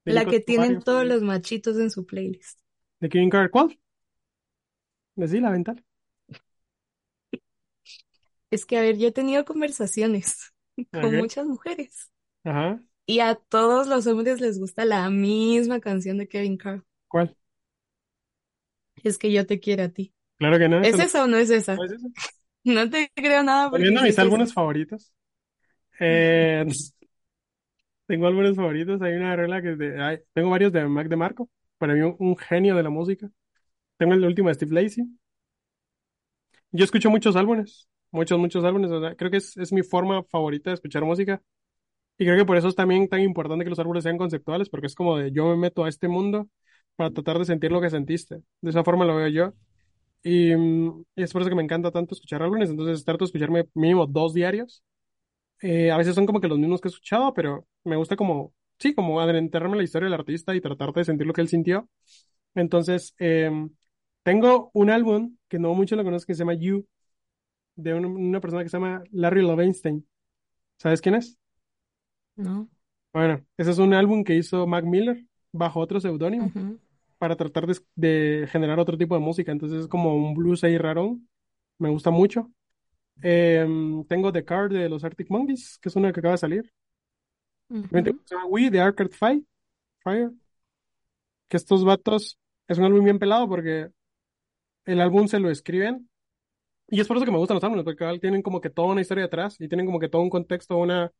[0.04, 2.60] La que tienen Varios todos los machitos en su playlist.
[3.00, 3.78] De Kevin Carter, ¿cuál?
[5.16, 5.82] Decí la ventana.
[8.50, 10.52] Es que, a ver, yo he tenido conversaciones
[11.00, 12.10] con muchas mujeres
[12.44, 16.84] ajá, y a todos los hombres les gusta la misma canción de Kevin Carl.
[17.08, 17.36] ¿cuál?
[19.04, 20.14] Es que yo te quiero a ti.
[20.42, 21.76] Claro que no, ¿Es no, esa o no es no esa?
[21.84, 22.08] es esa.
[22.64, 25.12] No te creo nada a sé mis es álbumes favoritos,
[26.00, 26.64] Eh,
[28.06, 29.00] tengo álbumes favoritos.
[29.02, 31.48] Hay una regla que es de, ay, tengo varios de Mac DeMarco.
[31.78, 33.30] Para mí un, un genio de la música.
[33.98, 35.04] Tengo el último de Steve Lacy.
[36.70, 38.90] Yo escucho muchos álbumes, muchos, muchos álbumes.
[38.90, 41.42] o sea, creo que es, es mi forma favorita de escuchar música.
[42.18, 44.88] Y creo que por eso es también tan importante que los álbumes sean conceptuales, porque
[44.88, 46.48] es como de yo me meto a este mundo
[46.96, 48.42] para tratar de sentir lo que sentiste.
[48.62, 49.54] De esa forma lo veo yo.
[50.22, 52.70] Y, mm, y es por eso que me encanta tanto escuchar álbumes.
[52.70, 54.82] Entonces trato de escucharme mínimo dos diarios.
[55.62, 58.54] Eh, a veces son como que los mismos que he escuchado, pero me gusta como,
[58.78, 61.48] sí, como adentrarme en la historia del artista y tratar de sentir lo que él
[61.48, 61.88] sintió.
[62.54, 63.70] Entonces, em,
[64.24, 66.86] tengo un álbum que no mucho lo conozco que se llama You,
[67.76, 70.06] de un- una persona que se llama Larry Lovenstein.
[70.78, 71.38] ¿Sabes quién es?
[72.36, 72.68] ¿No?
[73.12, 76.54] Bueno, ese es un álbum que hizo Mac Miller bajo otro seudónimo.
[77.22, 79.52] Para tratar de, de generar otro tipo de música.
[79.52, 81.28] Entonces es como un blues ahí rarón.
[81.78, 82.50] Me gusta mucho.
[83.22, 86.72] Em, tengo The Card de los Arctic Monkeys, que es una que acaba de salir.
[87.90, 89.42] Uno que se llama We, The Arcade Fire,
[90.04, 90.32] Fire,
[91.48, 93.90] que estos vatos es un álbum bien pelado porque
[94.86, 96.10] el álbum se lo escriben.
[96.88, 99.02] Y es por eso que me gustan los álbumes, porque tienen como que toda una
[99.02, 101.12] historia detrás y tienen como que todo un contexto, una,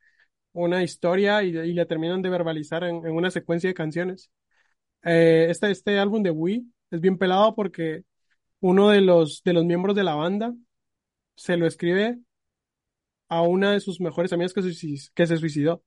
[0.53, 4.31] una historia y, y la terminan de verbalizar en, en una secuencia de canciones.
[5.05, 8.05] Eh, este, este álbum de We es bien pelado porque
[8.61, 10.55] uno de los, de los miembros de la banda
[11.35, 12.19] se lo escribe
[13.29, 15.83] a una de sus mejores amigas que, se suicidó.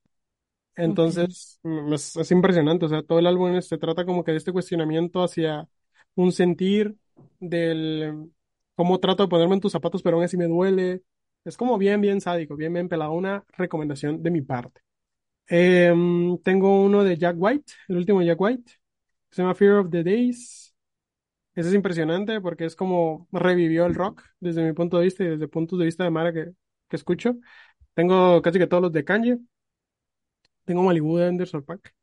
[0.76, 2.86] Entonces, mm, es, es impresionante.
[2.86, 5.68] O sea, todo el álbum se trata como que de este cuestionamiento hacia
[6.16, 6.96] un sentir
[7.40, 8.32] del
[8.76, 11.04] cómo trato de ponerme en tus zapatos, pero aún así me duele.
[11.46, 13.14] Es como bien, bien sádico, bien, bien pelado.
[13.14, 14.82] Una recomendación de mi parte.
[15.48, 18.72] Em, tengo uno de Jack White, el último de Jack White,
[19.36, 20.74] se llama Fear of the Days.
[21.56, 25.28] Ese es impresionante porque es como revivió el rock desde mi punto de vista y
[25.28, 26.54] desde puntos de vista de Mara que,
[26.90, 27.36] que escucho.
[27.96, 29.40] Tengo casi que todos los de Kanye.
[30.66, 31.94] Tengo Malibu de Anderson .Paak,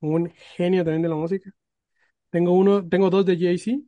[0.00, 1.50] un genio también de la música.
[2.30, 3.78] Tengo uno, tengo dos de Jay-Z,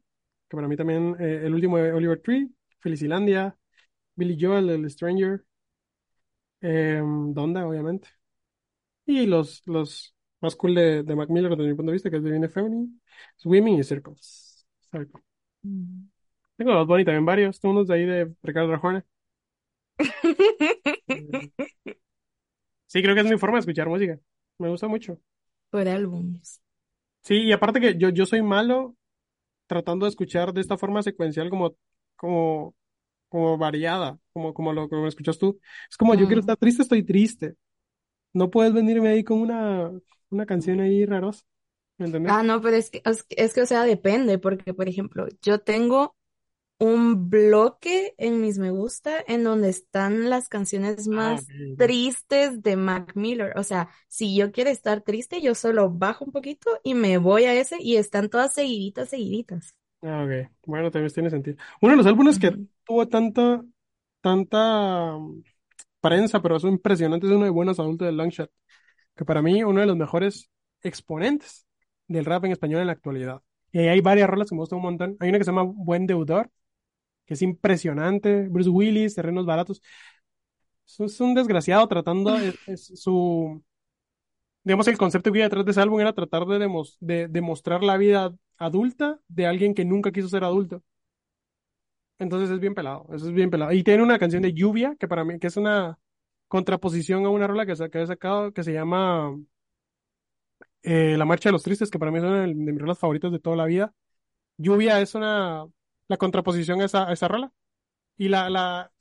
[0.48, 2.48] que para mí también, eh, el último de Oliver Tree,
[2.80, 3.56] Felicilandia,
[4.16, 5.44] Billy Joel, El Stranger,
[6.60, 8.08] eh, Donda, obviamente.
[9.06, 12.16] Y los, los más cool de, de Mac Miller desde mi punto de vista, que
[12.16, 12.88] es Divine Feminine,
[13.36, 14.66] Swimming y Circles.
[14.90, 15.22] Circle.
[15.62, 16.08] Mm.
[16.56, 19.04] Tengo los Bunny también varios, tengo unos de ahí de Ricardo Arjona.
[21.08, 21.50] Eh,
[22.86, 24.18] Sí, creo que es mi forma de escuchar música.
[24.58, 25.18] Me gusta mucho.
[25.70, 26.60] Por álbumes.
[27.22, 28.96] Sí, y aparte que yo, yo soy malo
[29.66, 31.76] tratando de escuchar de esta forma secuencial como,
[32.16, 32.74] como,
[33.28, 35.60] como variada, como, como lo me escuchas tú.
[35.90, 37.56] Es como yo quiero estar triste, estoy triste.
[38.32, 39.92] No puedes venirme ahí con una,
[40.30, 41.44] una canción ahí rarosa,
[41.98, 42.34] ¿me entendés?
[42.34, 45.26] Ah, no, pero es que, es que, es que, o sea, depende, porque, por ejemplo,
[45.42, 46.16] yo tengo
[46.78, 52.76] un bloque en mis me gusta en donde están las canciones Ah, más tristes de
[52.76, 53.54] Mac Miller.
[53.58, 57.44] O sea, si yo quiero estar triste, yo solo bajo un poquito y me voy
[57.44, 59.74] a ese y están todas seguiditas, seguiditas.
[60.02, 60.50] Ah, ok.
[60.66, 61.56] Bueno, también tiene sentido.
[61.80, 62.52] Uno de los álbumes que
[62.84, 63.64] tuvo tanta,
[64.20, 65.42] tanta mm,
[66.00, 68.50] prensa, pero es impresionante, es uno de Buenos Adultos de Longshot,
[69.16, 70.50] que para mí uno de los mejores
[70.82, 71.66] exponentes
[72.08, 73.42] del rap en español en la actualidad.
[73.72, 75.16] Y ahí hay varias rolas que me gustan un montón.
[75.20, 76.50] Hay una que se llama Buen Deudor,
[77.26, 78.48] que es impresionante.
[78.48, 79.82] Bruce Willis, Terrenos Baratos.
[80.86, 83.62] Es un, es un desgraciado tratando, es, es su,
[84.64, 87.82] digamos, el concepto que había detrás de ese álbum era tratar de, demos- de demostrar
[87.82, 90.82] la vida adulta de alguien que nunca quiso ser adulto.
[92.18, 93.72] Entonces es bien pelado, eso es bien pelado.
[93.72, 95.98] Y tiene una canción de Lluvia, que para mí, que es una
[96.48, 99.36] contraposición a una rola que, que he sacado, que se llama
[100.82, 103.32] eh, La Marcha de los Tristes, que para mí es una de mis rolas favoritas
[103.32, 103.94] de toda la vida.
[104.58, 105.66] Lluvia es una,
[106.08, 107.52] la contraposición a esa, rola.
[108.16, 108.92] Y la, la,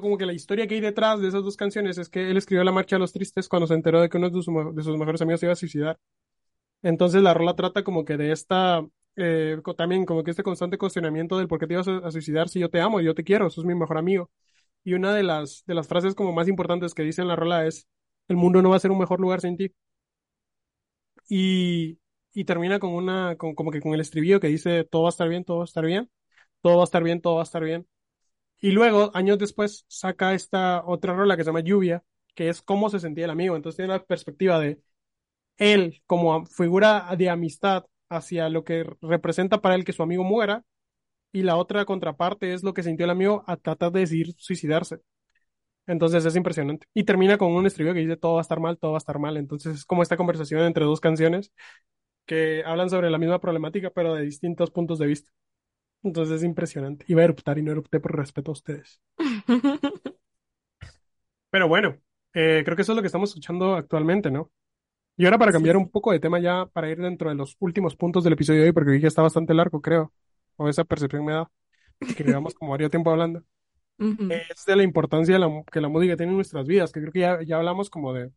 [0.00, 2.64] como que la historia que hay detrás de esas dos canciones es que él escribió
[2.64, 5.40] La Marcha de los Tristes cuando se enteró de que uno de sus, mejores amigos
[5.40, 5.98] se iba a suicidar.
[6.82, 8.84] Entonces la rola trata como que de esta,
[9.16, 12.48] eh, también como que este constante cuestionamiento del por qué te ibas a, a suicidar
[12.48, 14.30] si yo te amo, yo te quiero, sos mi mejor amigo.
[14.84, 17.66] Y una de las, de las frases como más importantes que dice en la rola
[17.66, 17.88] es,
[18.28, 19.72] el mundo no va a ser un mejor lugar sin ti.
[21.28, 21.98] Y,
[22.34, 25.10] y termina con una, con, como que con el estribillo que dice, todo va a
[25.10, 26.10] estar bien, todo va a estar bien,
[26.62, 27.86] todo va a estar bien, todo va a estar bien.
[28.60, 32.04] Y luego, años después, saca esta otra rola que se llama Lluvia,
[32.34, 33.56] que es cómo se sentía el amigo.
[33.56, 34.82] Entonces tiene la perspectiva de
[35.58, 40.64] él como figura de amistad hacia lo que representa para él que su amigo muera,
[41.32, 45.00] y la otra contraparte es lo que sintió el amigo a tratar de decidir suicidarse.
[45.86, 46.86] Entonces es impresionante.
[46.94, 49.00] Y termina con un estribillo que dice todo va a estar mal, todo va a
[49.00, 49.36] estar mal.
[49.36, 51.52] Entonces es como esta conversación entre dos canciones
[52.26, 55.32] que hablan sobre la misma problemática, pero de distintos puntos de vista.
[56.04, 57.04] Entonces es impresionante.
[57.08, 59.00] Iba a eruptar y no erupté por respeto a ustedes.
[61.50, 61.98] Pero bueno,
[62.34, 64.50] Eh, creo que eso es lo que estamos escuchando actualmente, ¿no?
[65.16, 65.78] Y ahora para cambiar Sí.
[65.78, 68.66] un poco de tema ya, para ir dentro de los últimos puntos del episodio de
[68.68, 70.12] hoy, porque hoy ya está bastante largo, creo,
[70.56, 71.50] o esa percepción me da,
[72.14, 73.44] que llevamos como varios tiempo hablando,
[74.02, 74.42] Ujú.
[74.50, 77.12] es de la importancia de la que la música tiene en nuestras vidas, que creo
[77.12, 78.32] que ya, ya hablamos como de,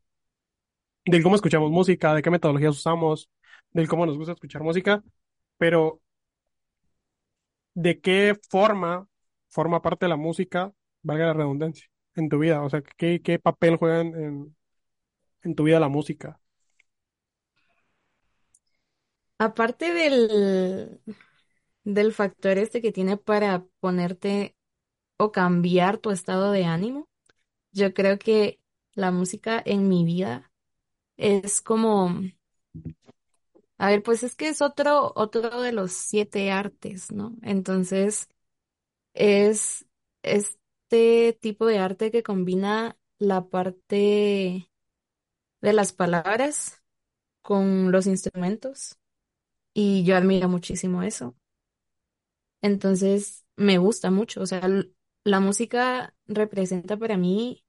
[1.05, 3.29] del cómo escuchamos música, de qué metodologías usamos,
[3.71, 5.03] del cómo nos gusta escuchar música,
[5.57, 6.01] pero
[7.73, 9.07] de qué forma
[9.49, 13.39] forma parte de la música, valga la redundancia, en tu vida, o sea, qué, qué
[13.39, 14.55] papel juega en, en
[15.43, 16.39] en tu vida la música.
[19.37, 20.99] Aparte del,
[21.85, 24.57] del factor este que tiene para ponerte
[25.17, 27.09] o cambiar tu estado de ánimo,
[27.73, 28.61] yo creo que
[28.93, 30.51] la música en mi vida
[31.17, 32.11] es como,
[33.77, 37.35] a ver, pues es que es otro, otro de los siete artes, ¿no?
[37.41, 38.29] Entonces,
[39.13, 39.87] es
[40.23, 44.69] este tipo de arte que combina la parte
[45.61, 46.81] de las palabras
[47.41, 48.97] con los instrumentos
[49.73, 51.35] y yo admiro muchísimo eso.
[52.65, 54.67] Entonces, me gusta mucho, o sea,
[55.23, 57.63] la música representa para mí,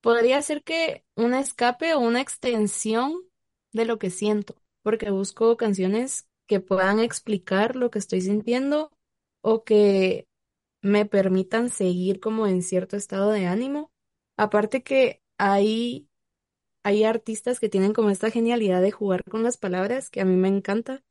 [0.00, 3.14] podría ser que un escape o una extensión
[3.72, 8.90] de lo que siento, porque busco canciones que puedan explicar lo que estoy sintiendo
[9.42, 10.26] o que
[10.82, 13.92] me permitan seguir como en cierto estado de ánimo.
[14.36, 16.08] Aparte que hay,
[16.84, 20.36] hay artistas que tienen como esta genialidad de jugar con las palabras que a mí
[20.36, 21.02] me encanta,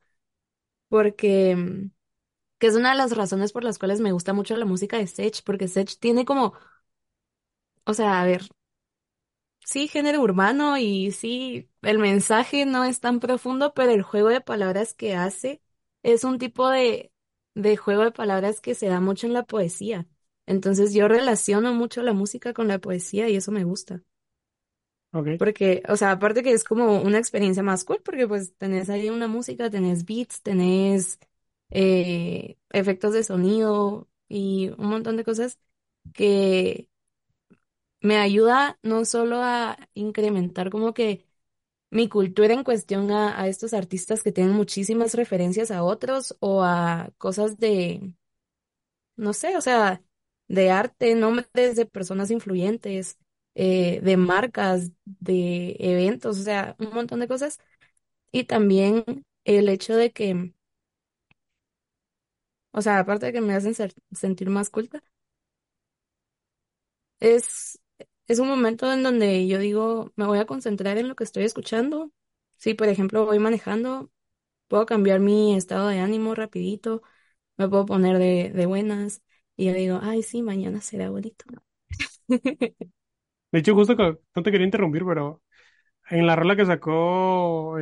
[0.90, 1.92] porque mm,
[2.58, 5.06] que es una de las razones por las cuales me gusta mucho la música de
[5.08, 6.54] Sech, porque Sech tiene como,
[7.86, 8.42] o sea, a ver,
[9.64, 14.40] sí, género urbano y sí, el mensaje no es tan profundo, pero el juego de
[14.40, 15.62] palabras que hace
[16.02, 17.12] es un tipo de,
[17.54, 20.06] de juego de palabras que se da mucho en la poesía.
[20.46, 24.02] Entonces yo relaciono mucho la música con la poesía y eso me gusta.
[25.36, 29.08] Porque, o sea, aparte que es como una experiencia más cool, porque pues tenés ahí
[29.10, 31.18] una música, tenés beats, tenés
[31.70, 35.58] eh, efectos de sonido y un montón de cosas
[36.14, 36.88] que
[38.00, 41.26] me ayuda no solo a incrementar como que
[41.90, 46.62] mi cultura en cuestión a, a estos artistas que tienen muchísimas referencias a otros o
[46.64, 48.14] a cosas de,
[49.16, 50.02] no sé, o sea,
[50.48, 53.18] de arte, nombres de personas influyentes,
[53.54, 57.58] eh, de marcas, de eventos, o sea, un montón de cosas.
[58.32, 59.04] Y también
[59.44, 60.54] el hecho de que,
[62.72, 63.74] o sea, aparte de que me hacen
[64.12, 65.02] sentir más culta,
[67.20, 67.80] es,
[68.28, 71.44] es un momento en donde yo digo, me voy a concentrar en lo que estoy
[71.44, 72.12] escuchando.
[72.56, 74.10] Si, por ejemplo, voy manejando,
[74.68, 77.02] puedo cambiar mi estado de ánimo rapidito,
[77.56, 79.22] me puedo poner de, de buenas
[79.56, 81.44] y yo digo, ay, sí, mañana será bonito.
[83.52, 85.42] De hecho, justo que, no te quería interrumpir, pero
[86.10, 87.76] en la rola que sacó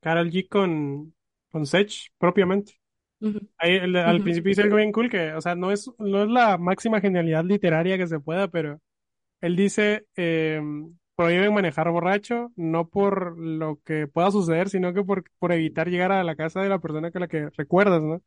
[0.00, 1.14] Karol G con,
[1.50, 2.74] con Sech, propiamente,
[3.20, 6.22] Ujú, ahí, el- al principio dice algo bien cool que, o sea, no es, no
[6.24, 8.80] es la máxima genialidad literaria que se pueda, pero
[9.42, 15.24] él dice, em, prohíben manejar borracho, no por lo que pueda suceder, sino que por,
[15.38, 18.22] por evitar llegar a la casa de la persona con la que recuerdas, ¿no?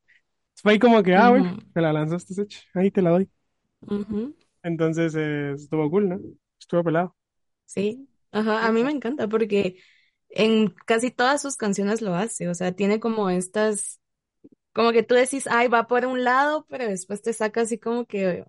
[0.56, 3.30] Fue ahí como que, ah, bueno, ujú, te la lanzaste, Sech, ahí te la doy.
[4.64, 6.20] Entonces, eh, estuvo cool, ¿no?
[6.59, 7.16] Estuvo pelado.
[7.66, 9.78] Sí, ajá, a mí me encanta porque
[10.30, 13.99] en casi todas sus canciones lo hace, o sea, tiene como estas,
[14.74, 18.05] como que tú decís, ay, va por un lado, pero después te saca así como
[18.05, 18.45] que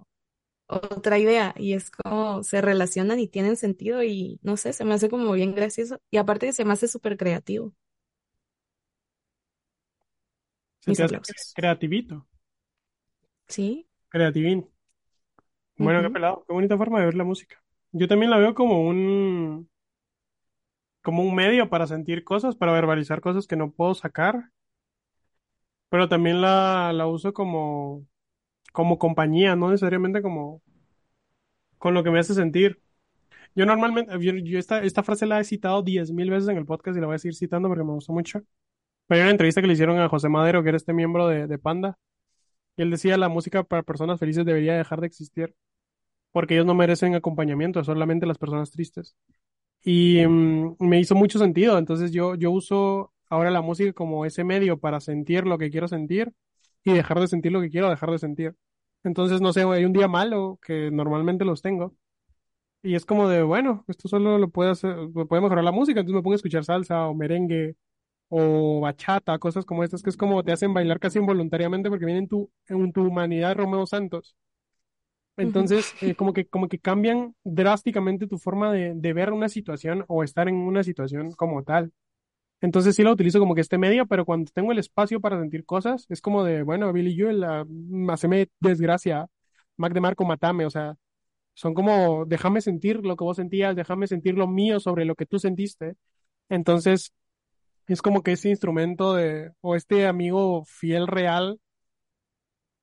[0.68, 4.94] otra idea y es como se relacionan y tienen sentido y no sé, se me
[4.94, 7.74] hace como bien gracioso y aparte se me hace súper creativo.
[10.80, 11.58] Se Mis te hace aplausos.
[11.58, 12.28] creativito,
[13.48, 14.70] Sí, creativín.
[15.76, 17.56] Bueno, qué ujú, pelado, qué bonita forma de ver la música.
[17.92, 19.68] Yo también la veo como un,
[21.02, 24.50] como un medio para sentir cosas, para verbalizar cosas que no puedo sacar,
[25.88, 28.06] pero también la, la uso como,
[28.72, 30.62] como compañía, no necesariamente como
[31.78, 32.80] con lo que me hace sentir.
[33.54, 36.66] Yo normalmente, yo, yo esta, esta frase la he citado diez mil veces en el
[36.66, 38.40] podcast y la voy a seguir citando porque me gustó mucho.
[39.08, 41.46] Pero hay una entrevista que le hicieron a José Madero, que era este miembro de,
[41.46, 41.98] de Panda,
[42.76, 45.54] y él decía la música para personas felices debería dejar de existir
[46.34, 49.16] porque ellos no merecen acompañamiento, solamente las personas tristes.
[49.84, 54.44] Y mm, me hizo mucho sentido, entonces yo, yo uso ahora la música como ese
[54.44, 56.32] medio para sentir lo que quiero sentir
[56.84, 58.56] y dejar de sentir lo que quiero dejar de sentir.
[59.04, 61.94] Entonces, no sé, hay un día malo que normalmente los tengo
[62.82, 64.96] y es como de, bueno, esto solo lo puede hacer,
[65.28, 67.76] puede mejorar la música, entonces me pongo a escuchar salsa o merengue
[68.36, 72.28] o bachata, cosas como estas que es como te hacen bailar casi involuntariamente porque vienen
[72.28, 74.36] tu, en tu humanidad Romeo Santos.
[75.36, 80.04] Entonces, eh, como que, como que cambian drásticamente tu forma de, de ver una situación
[80.08, 81.92] o estar en una situación como tal.
[82.60, 85.64] Entonces sí la utilizo como que este medio, pero cuando tengo el espacio para sentir
[85.66, 89.28] cosas, es como de, bueno, Billy Joel, ah, mm, haceme desgracia,
[89.76, 90.96] Mac de Marco, matame, o sea,
[91.54, 95.26] son como, déjame sentir lo que vos sentías, déjame sentir lo mío sobre lo que
[95.26, 95.96] tú sentiste.
[96.48, 97.12] Entonces,
[97.88, 101.60] es como que ese instrumento de, o este amigo fiel real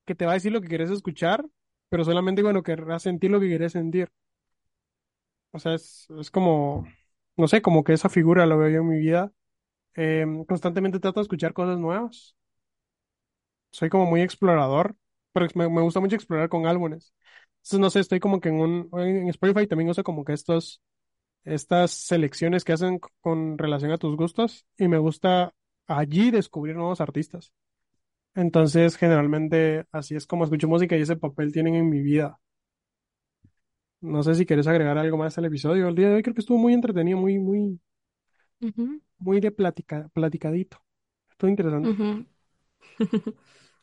[0.06, 1.44] que te va a decir lo que quieres escuchar,
[1.88, 4.10] pero solamente cuando querrás sentir lo que quieres sentir.
[5.52, 6.86] O sea, es, es como,
[7.36, 9.32] no sé, como que esa figura lo veo yo en mi vida.
[9.96, 12.36] Eh, constantemente trato de escuchar cosas nuevas.
[13.70, 14.96] Soy como muy explorador,
[15.32, 17.14] pero me, me gusta mucho explorar con álbumes.
[17.58, 20.82] Entonces, no sé, estoy como que en un, en Spotify también uso como que estos,
[21.44, 25.54] estas selecciones que hacen con relación a tus gustos y me gusta
[25.86, 27.52] allí descubrir nuevos artistas.
[28.34, 32.38] Entonces, generalmente así es como escucho música y ese papel tienen en mi vida.
[34.02, 35.88] No sé si quieres agregar algo más al episodio.
[35.88, 37.80] El día de hoy creo que estuvo muy entretenido, muy, muy,
[39.18, 40.78] muy de platica, platicadito.
[41.30, 41.96] Estuvo interesante.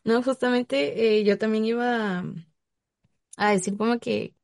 [0.04, 2.24] No, justamente eh, yo también iba a,
[3.36, 4.34] a decir como que,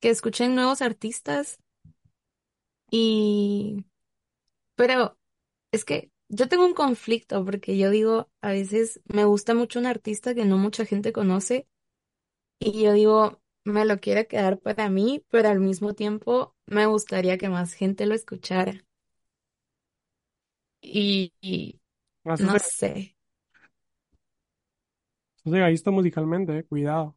[0.00, 1.58] que escuchen nuevos artistas
[2.96, 3.84] y...
[4.76, 5.18] Pero
[5.72, 9.86] es que yo tengo un conflicto porque yo digo, a veces me gusta mucho un
[9.86, 11.66] artista que no mucha gente conoce
[12.60, 17.36] y yo digo, me lo quiero quedar para mí, pero al mismo tiempo me gustaría
[17.36, 18.84] que más gente lo escuchara.
[20.80, 21.32] Y,
[22.22, 23.16] no sé.
[25.44, 27.16] eso es egoísta musicalmente, eh, Cuidado.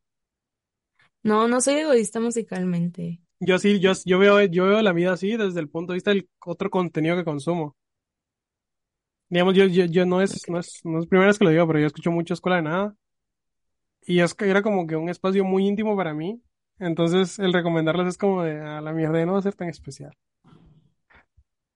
[1.22, 3.22] No, no soy egoísta musicalmente.
[3.40, 6.12] Yo sí, yo, yo veo, yo veo la vida así desde el punto de vista
[6.12, 7.76] del otro contenido que consumo.
[9.30, 11.68] Digamos, yo, yo, yo no es, no es, no es primera vez que lo digo,
[11.68, 12.96] pero yo escucho mucho Escuela de Nada
[14.08, 16.42] y es que era como que un espacio muy íntimo para mí.
[16.80, 19.68] Entonces, el recomendarles es como de a la mierda de no va a ser tan
[19.70, 20.14] especial.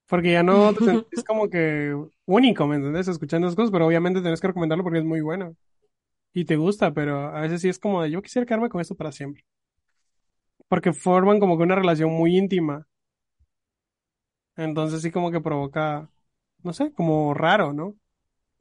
[0.07, 1.95] Porque ya no te sentís como que
[2.25, 3.07] único, ¿me entendés?
[3.07, 5.55] Escuchando esas cosas, pero obviamente tenés que recomendarlo porque es muy bueno
[6.33, 8.95] y te gusta, pero a veces sí es como de yo quisiera quedarme con esto
[8.95, 9.43] para siempre.
[10.71, 12.87] Porque forman como que una relación muy íntima.
[14.55, 16.09] Entonces sí como que provoca,
[16.63, 17.97] no sé, como raro, ¿no?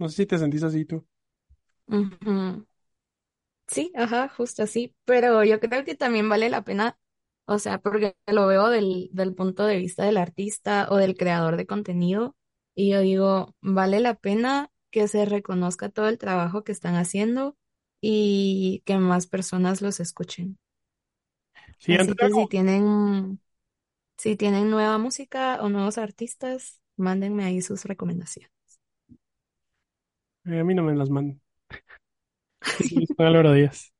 [0.00, 1.06] No sé si te sentís así tú.
[3.68, 4.94] Sí, ajá, justo así.
[5.04, 6.98] Pero yo creo que también vale la pena,
[7.46, 11.56] o sea, porque lo veo del, del punto de vista del artista o del creador
[11.56, 12.36] de contenido,
[12.74, 17.56] y yo digo, vale la pena que se reconozca todo el trabajo que están haciendo
[18.00, 20.59] y que más personas los escuchen.
[21.88, 23.40] Así que si como, tienen,
[24.18, 28.52] si tienen nueva música o nuevos artistas, mándenme ahí sus recomendaciones.
[30.46, 31.40] eh, a mí no me las mandan.
[32.78, 33.92] Sí, con Álvaro Díaz.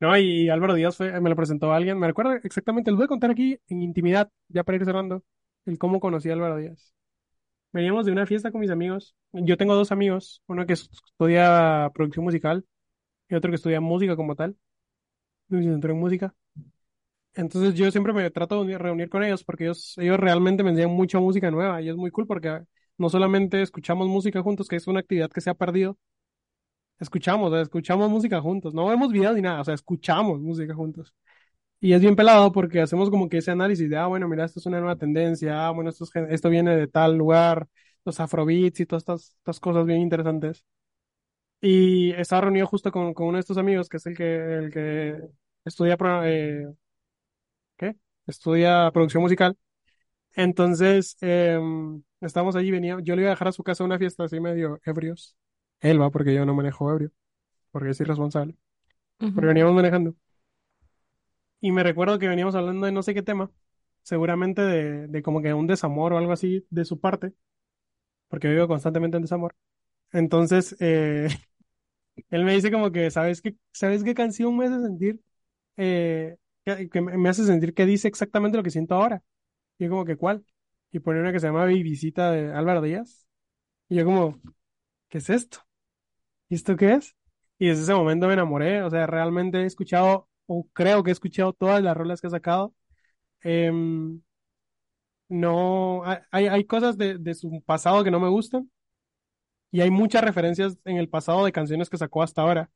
[0.00, 3.04] No, y Álvaro Díaz fue, me lo presentó a alguien, me recuerda exactamente, les voy
[3.04, 5.22] a contar aquí en intimidad, ya para ir cerrando,
[5.66, 6.94] el cómo conocí a Álvaro Díaz.
[7.72, 9.16] Veníamos de una fiesta con mis amigos.
[9.32, 12.64] Yo tengo dos amigos, uno que estudia producción musical
[13.28, 14.56] y otro que estudia música como tal,
[15.48, 16.34] licenciatura en música.
[17.34, 20.70] Entonces yo siempre me trato de unir- reunir con ellos porque ellos, ellos realmente me
[20.70, 22.62] enseñan mucha música nueva y es muy cool porque
[22.98, 25.98] no solamente escuchamos música juntos, que es una actividad que se ha perdido,
[27.00, 31.14] escuchamos, escuchamos música juntos, no vemos videos ni nada, o sea, escuchamos música juntos.
[31.80, 34.60] Y es bien pelado porque hacemos como que ese análisis de, ah, bueno, mira, esto
[34.60, 37.68] es una nueva tendencia, ah, bueno, esto, es esto viene de tal lugar,
[38.04, 40.64] los afrobeats y todas estas, estas cosas bien interesantes.
[41.60, 44.70] Y estaba reunido justo con, con uno de estos amigos, que es el que, el
[44.72, 45.18] que
[45.64, 46.66] estudia, eh,
[47.76, 47.96] ¿qué?
[48.26, 49.56] Estudia producción musical.
[50.34, 54.24] Entonces, em, estábamos allí, venía, yo le iba a dejar a su casa una fiesta
[54.24, 55.36] así medio ebrios.
[55.80, 57.12] Él va, porque yo no manejo ebrio,
[57.72, 58.56] porque es irresponsable.
[59.34, 60.14] Pero Ujú, veníamos manejando.
[61.60, 63.50] Y me recuerdo que veníamos hablando de no sé qué tema,
[64.02, 67.32] seguramente de, de como que un desamor o algo así de su parte,
[68.28, 69.56] porque vivo constantemente en desamor.
[70.12, 71.28] Entonces, eh,
[72.30, 75.20] él me dice como que, ¿sabes qué, ¿sabes qué canción me hace sentir?
[75.78, 79.22] Eh, que, me hace sentir que dice exactamente lo que siento ahora.
[79.78, 80.44] Y yo como que, ¿cuál?
[80.92, 83.26] Y pone una que se llama Visita de Álvaro Díaz.
[83.88, 84.40] Y yo como,
[85.08, 85.58] ¿qué es esto?
[86.48, 87.16] ¿Y esto qué es?
[87.58, 91.12] Y desde ese momento me enamoré, o sea, realmente he escuchado, o creo que he
[91.12, 92.74] escuchado todas las rolas que ha sacado.
[93.42, 94.22] Em,
[95.28, 98.70] no, hay hay cosas de, de su pasado que no me gustan
[99.70, 102.70] y hay muchas referencias en el pasado de canciones que sacó hasta ahora.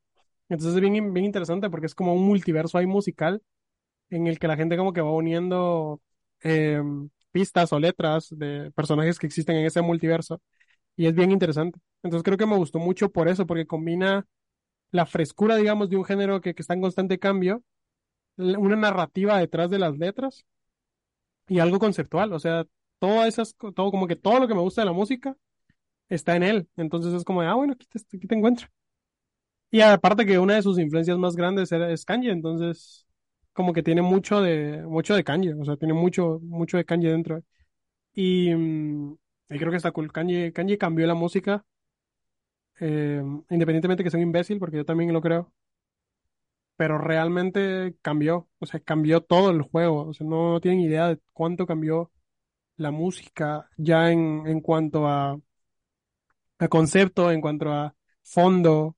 [0.49, 3.43] Entonces es bien, bien interesante porque es como un multiverso ahí musical
[4.11, 6.01] en el que la gente como que va uniendo
[6.41, 10.41] em, pistas o letras de personajes que existen en ese multiverso
[10.97, 11.81] y es bien interesante.
[12.03, 14.27] Entonces creo que me gustó mucho por eso, porque combina
[14.93, 17.63] la frescura, digamos, de un género que, que está en constante cambio
[18.39, 20.45] una narrativa detrás de las letras
[21.49, 22.33] y algo conceptual.
[22.33, 22.67] O sea,
[22.99, 25.37] todas esas, todo como que todo lo que me gusta de la música
[26.09, 26.69] está en él.
[26.77, 28.69] Entonces es como de, ah, bueno, aquí te, aquí te encuentro.
[29.71, 33.07] Y aparte que una de sus influencias más grandes era, es Kanye, entonces
[33.59, 37.11] como que tiene mucho de, mucho de Kanye, o sea, tiene mucho, mucho de Kanye
[37.11, 37.43] dentro.
[38.15, 39.15] Y, mm,
[39.51, 40.13] y creo que está cool.
[40.13, 41.65] Kanye, Kanye cambió la música,
[42.81, 45.53] eh, independientemente que sea un imbécil, porque yo también lo creo,
[46.77, 51.19] pero realmente cambió, o sea, cambió todo el juego, o sea, no, tienen idea de
[51.33, 52.13] cuánto cambió
[52.77, 55.37] la música ya en, en cuanto a
[56.69, 58.97] concepto, en cuanto a fondo,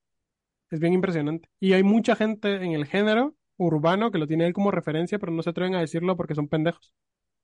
[0.70, 1.48] es bien impresionante.
[1.60, 5.32] Y hay mucha gente en el género urbano que lo tiene él como referencia, pero
[5.32, 6.94] no se atreven a decirlo porque son pendejos.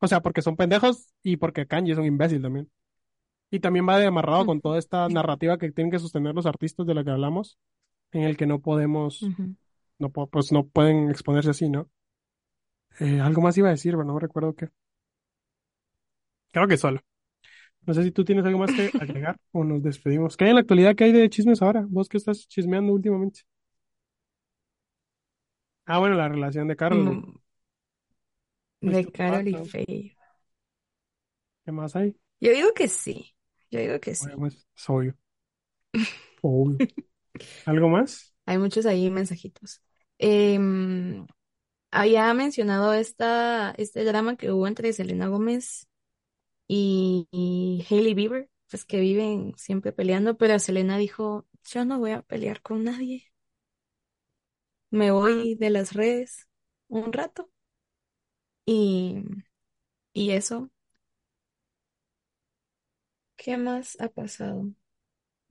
[0.00, 2.70] O sea, porque son pendejos y porque Kanye es un imbécil también.
[3.50, 6.86] Y también va de amarrado con toda esta narrativa que tienen que sostener los artistas
[6.86, 7.58] de la que hablamos,
[8.12, 9.32] en el que no podemos,
[9.98, 11.90] no, po- pues no pueden exponerse así, ¿no?
[13.00, 14.68] Eh, algo más iba a decir, pero no recuerdo qué.
[16.52, 17.00] Creo que solo.
[17.86, 20.36] No sé si tú tienes algo más que agregar o nos despedimos.
[20.36, 20.96] ¿Qué hay en la actualidad?
[20.96, 21.86] ¿Qué hay de chismes ahora?
[21.88, 23.42] ¿Vos qué estás chismeando últimamente?
[25.86, 27.20] Ah, bueno, la relación de Carol.
[27.20, 27.38] Mm,
[28.82, 29.64] Fuiste De Carol y pato.
[29.64, 30.16] Faye.
[31.64, 32.16] ¿Qué más hay?
[32.40, 33.34] Yo digo que sí.
[33.70, 34.26] Yo digo que sí.
[34.26, 35.16] Bueno, pues, es obvio.
[36.42, 36.82] Obvio.
[37.66, 38.34] ¿Algo más?
[38.46, 39.82] Hay muchos ahí mensajitos.
[40.18, 41.26] Em,
[41.90, 45.88] había mencionado esta, este drama que hubo entre Selena Gómez
[46.68, 52.12] y, y Hailey Bieber, pues que viven siempre peleando, pero Selena dijo, yo no voy
[52.12, 53.26] a pelear con nadie.
[54.90, 56.48] Me voy de las redes
[56.88, 57.50] un rato.
[58.64, 59.24] Y,
[60.14, 60.70] y eso,
[63.36, 64.72] ¿qué más ha pasado?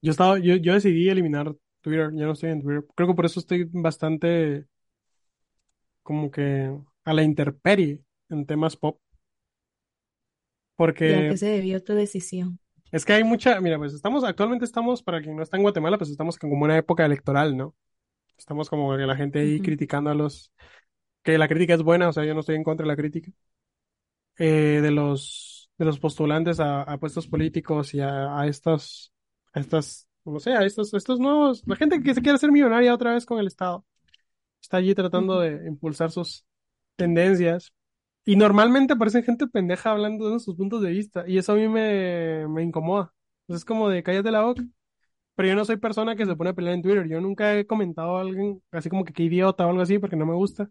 [0.01, 2.85] Yo estaba, yo, yo decidí eliminar Twitter, ya no estoy en Twitter.
[2.95, 4.67] Creo que por eso estoy bastante
[6.03, 6.71] como que
[7.03, 8.99] a la intemperie en temas pop.
[11.03, 12.59] ¿Y a Porque qué se debió tu decisión?
[12.91, 15.97] es que hay mucha, mira, pues estamos, actualmente estamos, para quien no está en Guatemala,
[15.97, 17.75] pues estamos como en una época electoral, ¿no?
[18.37, 19.61] Estamos como que la gente ahí Ujú.
[19.61, 20.51] criticando a los,
[21.23, 23.31] que la crítica es buena, o sea, yo no estoy en contra de la crítica,
[24.37, 29.13] eh, de los, de los postulantes a, a puestos políticos y a, a estas,
[29.53, 32.93] a estas, no sé, a estos, estos nuevos, la gente que se quiere hacer millonaria
[32.93, 33.85] otra vez con el Estado.
[34.61, 35.41] Está allí tratando Ujú.
[35.41, 36.45] de impulsar sus
[36.97, 37.73] tendencias.
[38.25, 41.25] Y normalmente aparece gente pendeja hablando de sus puntos de vista.
[41.27, 43.13] Y eso a mí me, me incomoda.
[43.43, 44.63] Entonces es como de cállate la boca.
[45.35, 47.07] Pero yo no soy persona que se pone a pelear en Twitter.
[47.07, 50.15] Yo nunca he comentado a alguien así como que qué idiota o algo así porque
[50.15, 50.69] no me gusta.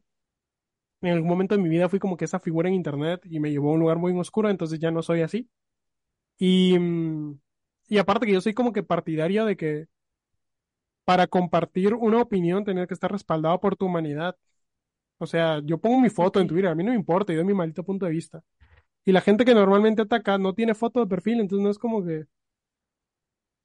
[1.02, 3.50] En algún momento de mi vida fui como que esa figura en internet y me
[3.50, 5.48] llevó a un lugar muy oscuro, entonces ya no soy así.
[6.38, 7.40] Y, mm,
[7.88, 9.86] y aparte que yo soy como que partidario de que
[11.04, 14.36] para compartir una opinión tener que estar respaldado por tu humanidad.
[15.18, 16.48] O sea, yo pongo mi foto en.
[16.48, 18.42] Twitter, a mí no me importa, yo doy mi maldito punto de vista.
[19.04, 22.04] Y la gente que normalmente ataca no tiene foto de perfil, entonces no es como
[22.04, 22.26] que,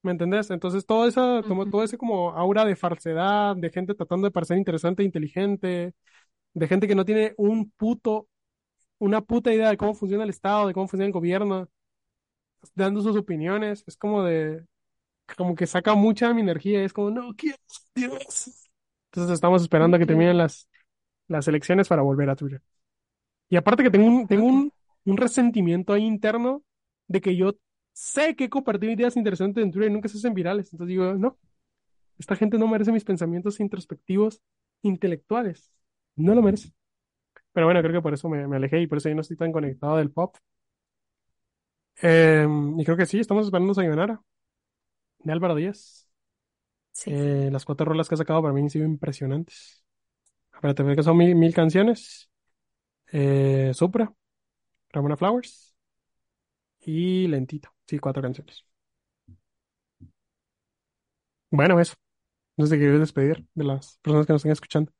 [0.03, 0.49] ¿me entendés?
[0.51, 1.69] Entonces todo esa, como, Ujú.
[1.69, 5.93] todo ese como aura de falsedad, de gente tratando de parecer interesante e inteligente,
[6.53, 8.29] de gente que no tiene un puto,
[8.99, 11.69] una puta idea de cómo funciona el Estado, de cómo funciona el gobierno,
[12.75, 14.65] dando sus opiniones, es como de,
[15.37, 17.57] como que saca mucha de mi energía, es como, no quiero
[18.17, 18.51] eso.
[19.11, 20.67] Entonces estamos esperando a que terminen las,
[21.27, 22.61] las elecciones para volver a Twitter.
[23.49, 24.73] Y aparte que tengo un, tengo un,
[25.05, 26.63] un resentimiento ahí interno
[27.07, 27.53] de que yo
[27.99, 30.71] sé que he compartido ideas interesantes en Twitter y nunca se hacen virales.
[30.71, 31.37] Entonces digo, no,
[32.17, 34.41] esta gente no merece mis pensamientos introspectivos
[34.83, 35.71] intelectuales.
[36.15, 36.73] No lo merece.
[37.53, 39.37] Pero bueno, creo que por eso me, me alejé y por eso yo no estoy
[39.37, 40.37] tan conectado del pop.
[42.01, 42.47] Eh,
[42.77, 44.21] y creo que sí, estamos esperando Sayonara
[45.19, 46.07] de Álvaro Díaz.
[46.91, 47.11] Sí.
[47.13, 49.83] Eh, las cuatro rolas que ha sacado para mí han sido impresionantes.
[50.53, 52.29] Espérate, ve que son mil, mil canciones.
[53.11, 54.13] Eh, Supra,
[54.91, 55.68] Ramona Flowers
[56.81, 57.69] y Lentito.
[57.87, 58.65] Sí, cuatro canciones.
[61.51, 61.95] Bueno, eso.
[62.57, 64.91] No sé qué quieres despedir de las personas que nos están escuchando.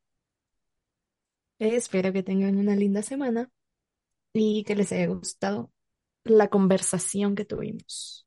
[1.60, 3.50] Espero que tengan una linda semana
[4.34, 5.72] y que les haya gustado
[6.24, 8.26] la conversación que tuvimos.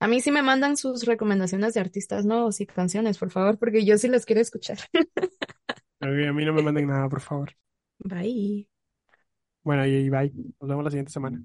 [0.00, 3.84] A mí sí me mandan sus recomendaciones de artistas nuevos y canciones, por favor, porque
[3.84, 4.78] yo sí las quiero escuchar.
[6.00, 7.50] A mí, a mí no me manden nada, por favor.
[8.04, 8.66] Bye.
[9.62, 10.32] Bueno, y, y bye.
[10.60, 11.44] Nos vemos la siguiente semana.